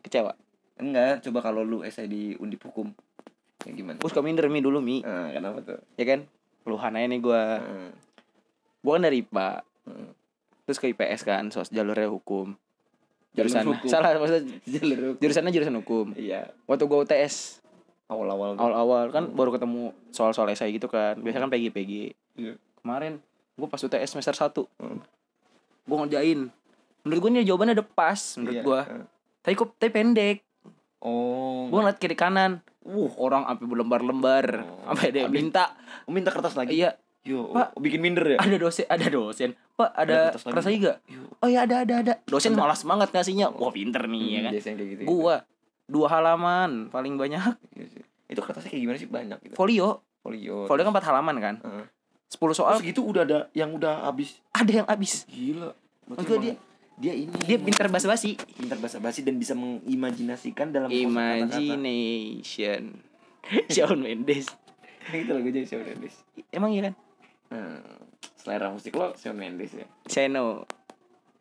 [0.00, 0.32] Kecewa.
[0.80, 2.96] enggak coba kalau lu esai di undip hukum
[3.66, 6.24] ya gimana suka minder mi dulu mi, nah, kenapa tuh ya kan?
[6.64, 7.42] Keluhan aja nih gue.
[7.60, 7.90] Heeh.
[8.80, 9.48] Gue kan dari IPA,
[9.84, 10.08] Heeh.
[10.68, 12.52] Terus ke IPS kan, sos jalurnya hukum.
[13.30, 13.88] Jurusan Jalur hukum.
[13.90, 16.06] salah maksudnya jalur hukum jurusannya jurusan hukum.
[16.12, 17.64] iya Waktu gue UTS
[18.06, 21.16] awal-awal awal-awal kan baru ketemu soal-soal esai gitu kan.
[21.16, 21.92] Biasa kan PG-PG.
[22.34, 22.54] Iya.
[22.78, 23.20] Kemarin
[23.54, 25.00] gue pas UTS semester 1 Hmm.
[25.82, 26.40] gue ngerjain
[27.00, 28.62] menurut gue nih jawabannya udah pas menurut Iya.
[28.62, 29.04] gue Eh.
[29.40, 30.36] tapi kok tapi pendek
[30.98, 31.66] Oh.
[31.66, 34.84] gue ngeliat kiri kanan uh orang sampai berlembar-lembar Oh.
[34.86, 35.64] sampai ada yang Habis- minta
[36.06, 36.76] minta kertas lagi.
[36.76, 36.94] iya
[37.28, 37.74] Yo, Pak.
[37.76, 38.38] bikin minder ya?
[38.38, 41.20] ada dosen ada dosen pak Ada ada lagi gak Yo.
[41.36, 44.50] oh ya ada ada ada dosen malas banget ngasihnya wah pinter nih ya Hmm, kan
[44.54, 45.02] biasanya kayak gitu.
[45.04, 45.34] gua
[45.84, 47.38] dua halaman paling banyak
[47.74, 47.86] Iya.
[48.26, 49.54] Itu kertasnya kayak gimana sih banyak gitu.
[49.54, 50.64] folio Folio.
[50.64, 51.54] folio kan empat halaman kan.
[52.28, 54.36] 10 Oh, soal segitu udah ada yang udah habis.
[54.50, 55.72] ada yang habis Gila.
[55.72, 56.58] Berarti Maksud gua emang dia-
[56.98, 62.98] dia ini dia emang pinter basa-basi pintar basa-basi dan bisa mengimajinasikan dalam imagination
[63.70, 64.46] Shawn Mendes
[65.06, 66.14] Itu lagunya Shawn Mendes.
[66.50, 66.94] emang iya kan
[67.48, 67.80] Hmm.
[68.36, 69.86] Selera musik lo Shawn Mendes ya.
[70.04, 70.64] Seno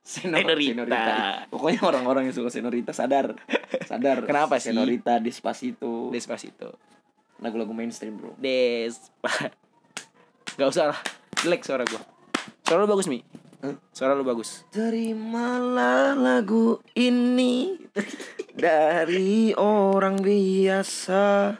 [0.07, 1.43] Senor- Senorita.
[1.51, 3.35] Pokoknya orang-orang yang suka Senorita sadar.
[3.83, 4.23] Sadar.
[4.23, 4.71] Kenapa sih?
[4.71, 6.07] Senorita Despacito.
[6.09, 6.79] Despacito
[7.37, 8.39] Lagu-lagu mainstream, Bro.
[8.39, 9.51] Despa
[10.55, 10.99] Gak usah lah
[11.43, 11.99] Jelek suara gua
[12.63, 13.19] Suara lu bagus Mi
[13.59, 13.75] Hah?
[13.91, 17.75] Suara lu bagus Terimalah lagu ini
[18.57, 21.51] dari orang biasa.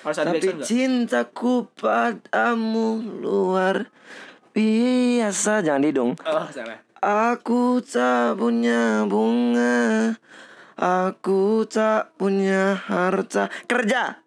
[0.00, 0.64] Harus ada Tapi gak?
[0.64, 3.88] cintaku padamu luar
[4.50, 5.60] biasa.
[5.60, 6.12] Jangan didong.
[6.20, 10.16] Oh salah Aku tak punya bunga.
[10.76, 13.48] Aku tak punya harta.
[13.64, 14.20] Kerja.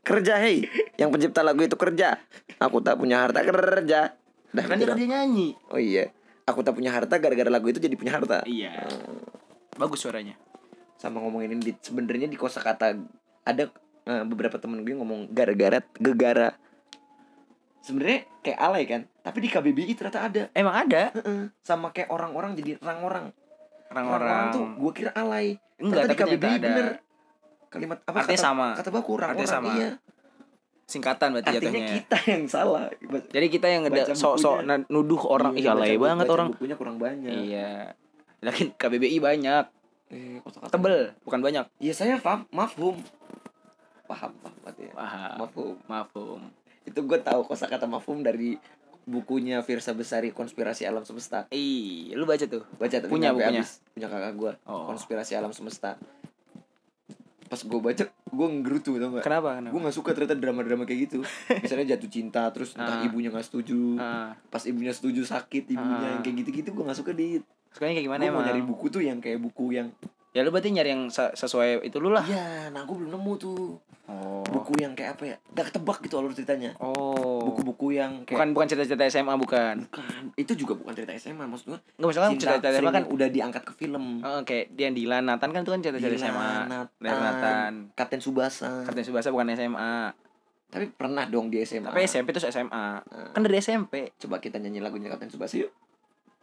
[0.00, 0.64] Kerja, hei.
[0.96, 2.16] Yang pencipta lagu itu kerja.
[2.56, 4.16] Aku tak punya harta kerja.
[4.50, 6.10] Dah, Kan gitu dia, nyanyi Oh iya.
[6.42, 8.42] Aku tak punya harta gara-gara lagu itu jadi punya harta.
[8.42, 8.74] Iya
[9.78, 10.34] Bagus suaranya
[10.98, 12.98] Sama ngomongin ini di- sebenarnya di kosakata
[13.46, 13.64] ada
[14.02, 16.56] eh, beberapa temen gue ngomong gara-gara gegara.
[17.80, 20.42] Sebenarnya kayak alay kan, tapi di KBBI ternyata ada.
[20.52, 21.48] Emang ada Heeh.
[21.58, 23.32] Sama kayak orang-orang jadi orang-orang.
[23.90, 25.56] Orang-orang tuh gue kira alay.
[25.76, 26.88] Enggak Ternyata di tapi KBBI ternyata ada bener.
[27.66, 28.66] Kalimat apa Artinya kata, sama.
[28.76, 29.72] Kata baku orang-orang sama.
[29.74, 29.90] iya.
[30.84, 32.84] Singkatan berarti Artinya jatuhnya kita yang salah.
[33.30, 34.56] Jadi kita yang ngeda Baca sok-sok
[34.90, 37.30] nuduh orang Iya baca alay buku- banget baca orang Bukunya kurang banyak.
[37.32, 37.70] Iya
[38.40, 39.64] Lakin KBBI banyak
[40.10, 40.42] Eh.
[40.66, 42.98] Tebel Bukan banyak Iya saya paham, mafhum.
[44.10, 44.92] Paham, paham berarti ya.
[44.92, 45.74] Paham Mafhum.
[45.86, 46.40] Mafhum
[46.82, 48.58] Itu gue tahu kosakata mafhum dari
[49.02, 51.46] bukunya Firsa Besari Konspirasi Alam Semesta.
[51.50, 52.66] Ih, lu baca tuh.
[52.74, 53.62] Baca tapi Punya bukunya?
[53.88, 54.52] Punya kakak gue.
[54.64, 54.86] Oh.
[54.86, 55.94] Konspirasi Alam Semesta.
[57.46, 59.24] Pas gue baca, gue ngerutu tau gak?
[59.24, 59.58] Kenapa?
[59.58, 59.72] Kenapa?
[59.72, 61.18] Gue gak suka ternyata drama-drama kayak gitu
[61.64, 63.02] Misalnya jatuh cinta Terus entah Ah.
[63.02, 66.10] ibunya gak setuju Ah, Pas ibunya setuju sakit ibunya Ah.
[66.12, 68.46] Yang kayak gitu-gitu gue gak suka di sukanya kayak gimana Gue mau emang?
[68.48, 69.90] nyari buku tuh yang kayak buku yang
[70.30, 72.22] Ya lu berarti nyari yang se- sesuai itu lu lah.
[72.22, 73.82] Iya, nah gue belum nemu tuh.
[74.50, 77.46] Buku yang kayak apa ya Udah ketebak gitu alur ceritanya Oh.
[77.46, 79.74] Buku-buku yang kayak bukan bukan cerita-cerita SMA bukan.
[79.86, 83.28] Bukan, itu juga bukan cerita SMA maksud gue Enggak misalkan cinta cerita-cerita SMA kan udah
[83.28, 86.50] diangkat ke film Oh, kayak Dian Dilan Nathan kan itu kan cerita-cerita SMA.
[86.66, 86.88] Nathan.
[87.00, 87.72] Nathan.
[87.92, 90.12] Kapten Subasa Kapten Subasa bukan SMA.
[90.68, 92.86] tapi pernah dong di SMA Tapi SMP terus SMA.
[93.34, 94.14] Kan dari SMP.
[94.16, 95.70] coba kita nyanyi lagunya Kapten Subasa yuk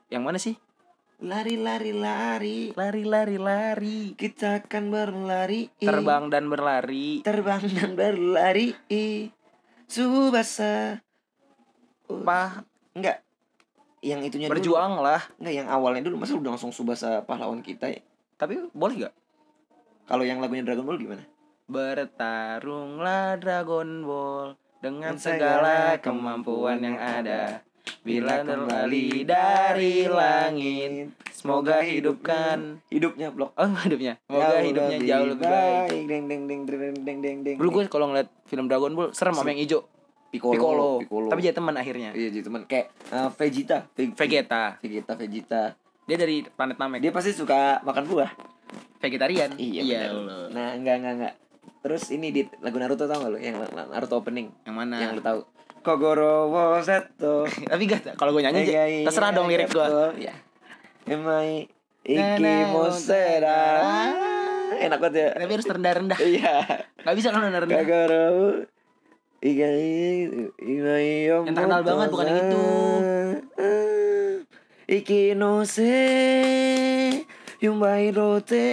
[0.07, 0.55] Yang mana sih?
[1.17, 2.59] Lari lari lari.
[2.77, 3.99] Lari lari lari.
[4.13, 5.69] kita akan berlari.
[5.81, 7.25] Terbang dan berlari.
[7.25, 8.77] terbang dan berlari.
[9.89, 11.01] Subasa.
[12.05, 13.23] Pah, enggak.
[14.05, 14.61] Yang itunya dulu.
[14.61, 15.21] Berjuang lah.
[15.41, 16.21] enggak yang awalnya dulu.
[16.21, 18.01] Masa udah langsung Subasa pahlawan kita ya?
[18.37, 19.15] Tapi boleh gak?
[20.07, 21.23] kalau yang lagunya Dragon Ball gimana?
[21.67, 27.66] Bertarunglah Dragon Ball dengan segala kemampuan yang ada.
[28.07, 32.79] Bila kembali dari langit, semoga hidupkan.
[32.87, 36.01] hidupnya blok Oh hidupnya, semoga hidupnya jauh lebih baik.
[36.07, 37.55] Deng deng deng deng deng deng deng.
[37.59, 39.83] Dulu gue kalau ngeliat film Dragon Ball serem sama yang hijau.
[40.27, 41.27] Piccolo, Piccolo.
[41.27, 42.11] Tapi jadi teman akhirnya.
[42.11, 44.63] Iya jadi teman kayak eh, Vegeta, Ve- Vegeta.
[44.79, 45.63] Vegeta, Vegeta.
[46.03, 46.99] Dia dari planet Namek.
[46.99, 48.31] Dia pasti suka makan buah.
[48.97, 49.53] vegetarian.
[49.55, 49.99] Iya, iya.
[50.49, 51.33] Nah, enggak enggak enggak.
[51.85, 53.37] Terus ini di lagu Naruto tau gak lu?
[53.37, 54.95] Yang Naruto opening Yang mana?
[54.97, 55.39] yang lu tahu.
[55.81, 57.45] Kogoro wo Seto.
[57.71, 59.87] Tapi gak kalau gue nyanyi Iya, iya, terserah dong lirik gue.
[60.21, 60.33] Ya.
[61.07, 61.67] Emai
[62.07, 63.63] Na, iki na, mosera.
[64.77, 65.27] Enak banget ya.
[65.35, 66.19] Tapi harus rendah-rendah.
[66.19, 66.55] Iya.
[67.03, 67.77] Gak bisa kan rendah-rendah.
[67.83, 68.27] Kagoro
[69.37, 69.69] Iga
[70.57, 72.65] Imai Yang terkenal banget bukan yang itu.
[74.87, 75.93] Iki no se
[77.57, 78.69] Yumbai rote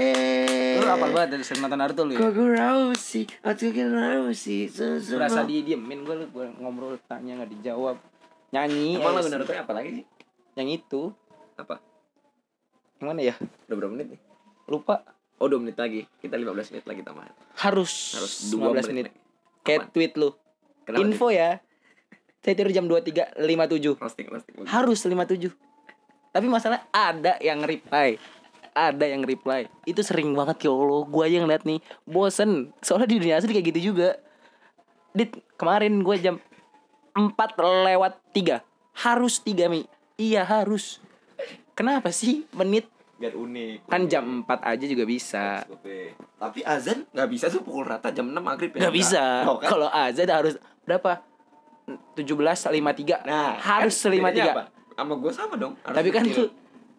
[0.77, 2.21] Lu apal banget dari nonton Naruto lu ya?
[2.21, 4.69] Kogorausi Atsukinausi
[5.09, 7.97] Berasa didiemin gue lu gua ngobrol tanya gak dijawab.
[8.53, 10.05] Nyanyi Emang eh, lagu Naruto apa lagi sih?
[10.61, 11.03] Yang itu.
[11.57, 11.81] Apa?
[13.01, 13.35] Yang mana ya?
[13.41, 14.21] Udah berapa menit nih?
[14.69, 15.01] Lupa.
[15.41, 16.05] Oh 2 menit lagi.
[16.21, 17.33] Kita 15 menit lagi tambahan.
[17.65, 19.07] Harus Harus 15 2 menit, menit.
[19.65, 20.37] Kayak tweet lu.
[20.85, 21.65] Kenapa Info ya.
[22.45, 25.49] Saya tidur jam 23.57 Roasting roasting Harus 57
[26.29, 28.21] Tapi masalah ada yang reply
[28.75, 33.23] ada yang reply itu sering banget ya Allah gue aja ngeliat nih bosen soalnya di
[33.23, 34.19] dunia asli kayak gitu juga
[35.15, 36.37] dit kemarin gue jam
[37.15, 37.31] 4
[37.87, 38.61] lewat 3
[39.07, 39.87] harus 3 mi
[40.19, 40.99] iya harus
[41.75, 42.87] Kenapa sih menit?
[43.15, 45.63] biar unik Kan jam 4 aja juga bisa.
[46.39, 49.23] Tapi azan nggak bisa tuh pukul rata jam 6 maghrib ya Nggak bisa.
[49.47, 49.71] Oh, kan?
[49.71, 51.23] Kalau azan harus berapa?
[52.15, 53.29] 17.53.
[53.29, 54.57] nah harus kan bedanya 53.
[54.57, 54.65] apa?
[54.95, 56.49] sama gue sama dong Harus Tapi kan tuh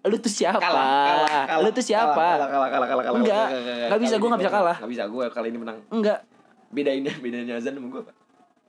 [0.05, 0.57] lu tuh siapa?
[0.57, 0.85] kalah,
[1.25, 2.13] kalah, kalah, lu tuh siapa?
[2.13, 3.47] kalah kalah kalah kalah kalah Enggak.
[3.47, 4.77] kalah, Nggak bisa, ini nggak bisa kalah.
[4.77, 5.77] nggak bisa gue kali ini menang.
[5.89, 6.19] Enggak.
[6.67, 8.13] bedainnya bedanya azan sama gue apa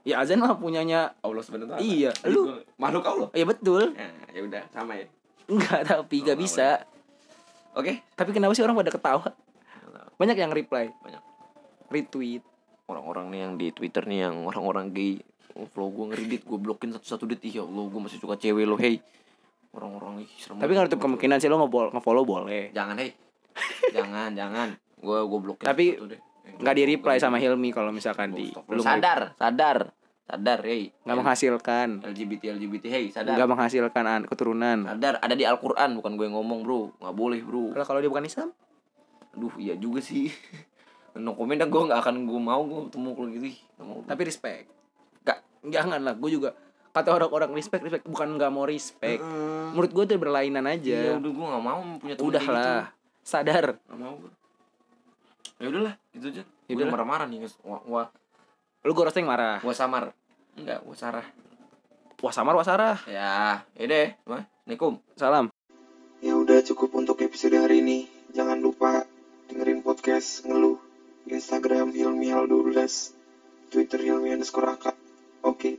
[0.01, 1.19] Ya azan mah punyanya.
[1.19, 3.29] Allah ta'ala Iya, lu- makhluk Allah.
[3.33, 3.91] Ya betul.
[3.93, 5.07] nah ya udah sama ya.
[5.45, 6.69] Enggak, tapi Oh, gak bisa.
[7.73, 7.93] oke.
[8.15, 9.35] Tapi kenapa sih orang pada ketawa?
[10.15, 11.23] Banyak yang reply, banyak.
[11.87, 12.43] Retweet.
[12.87, 15.19] orang-orang nih yang di Twitter nih yang orang-orang gay.
[15.53, 18.77] Oh, flow gue ngeridit gue blokin satu-satu detik ya Allah gue masih suka cewek lo
[18.77, 19.03] hey
[19.77, 22.73] orang-orang ih serem Tapi nggak kemungkinan sih lo nge- nge-follow boleh.
[22.73, 23.13] jangan hey
[23.91, 24.69] jangan jangan.
[24.97, 25.87] Gue gue blokin Tapi
[26.57, 29.93] Nggak di reply sama Hilmi kalau misalkan di belum sadar sadar.
[30.27, 33.37] Sadar hey nggak menghasilkan, LGBT LGBT hey sadar.
[33.37, 34.79] Nggak menghasilkan an- keturunan.
[34.85, 36.91] sadar ada di Al-Quran bukan gue ngomong bro.
[36.97, 37.71] Nggak boleh bro.
[37.71, 38.51] Kalau kalau dia bukan Islam,
[39.33, 40.27] aduh iya juga sih.
[41.17, 43.47] No comment dah gue nggak akan gue mau gue ketemu kalau gitu
[43.79, 44.69] mau tapi respect.
[45.23, 45.39] Nggak.
[45.67, 46.53] Jangan lah, gue juga
[46.97, 49.21] kata orang-orang respect respect bukan nggak mau respect.
[49.21, 49.69] Heeh.
[49.71, 50.99] Menurut gue tuh berlainan iya aja.
[51.15, 52.73] udah gue nggak mau punya temen Udah kayak gitu.
[52.73, 52.85] lah,
[53.21, 53.65] sadar.
[53.77, 54.33] Gak mau gue
[55.57, 56.93] Ya udahlah gitu aja Ya Gue udahlah.
[56.93, 58.09] marah-marah nih guys Wah, wah,
[58.83, 59.61] Lu gue roasting marah.
[59.61, 60.17] wah samar
[60.53, 61.27] Enggak, wah sarah
[62.17, 62.97] Wah samar, wah sarah.
[63.05, 65.47] Ya, ya deh Wah, Assalamualaikum Salam.
[66.19, 68.09] Ya udah cukup untuk episode hari ini.
[68.33, 69.05] Jangan lupa
[69.47, 70.81] dengerin podcast ngeluh.
[71.29, 72.73] Instagram Hilmi 12
[73.69, 74.75] Twitter Hilmi underscore.
[75.45, 75.77] Oke.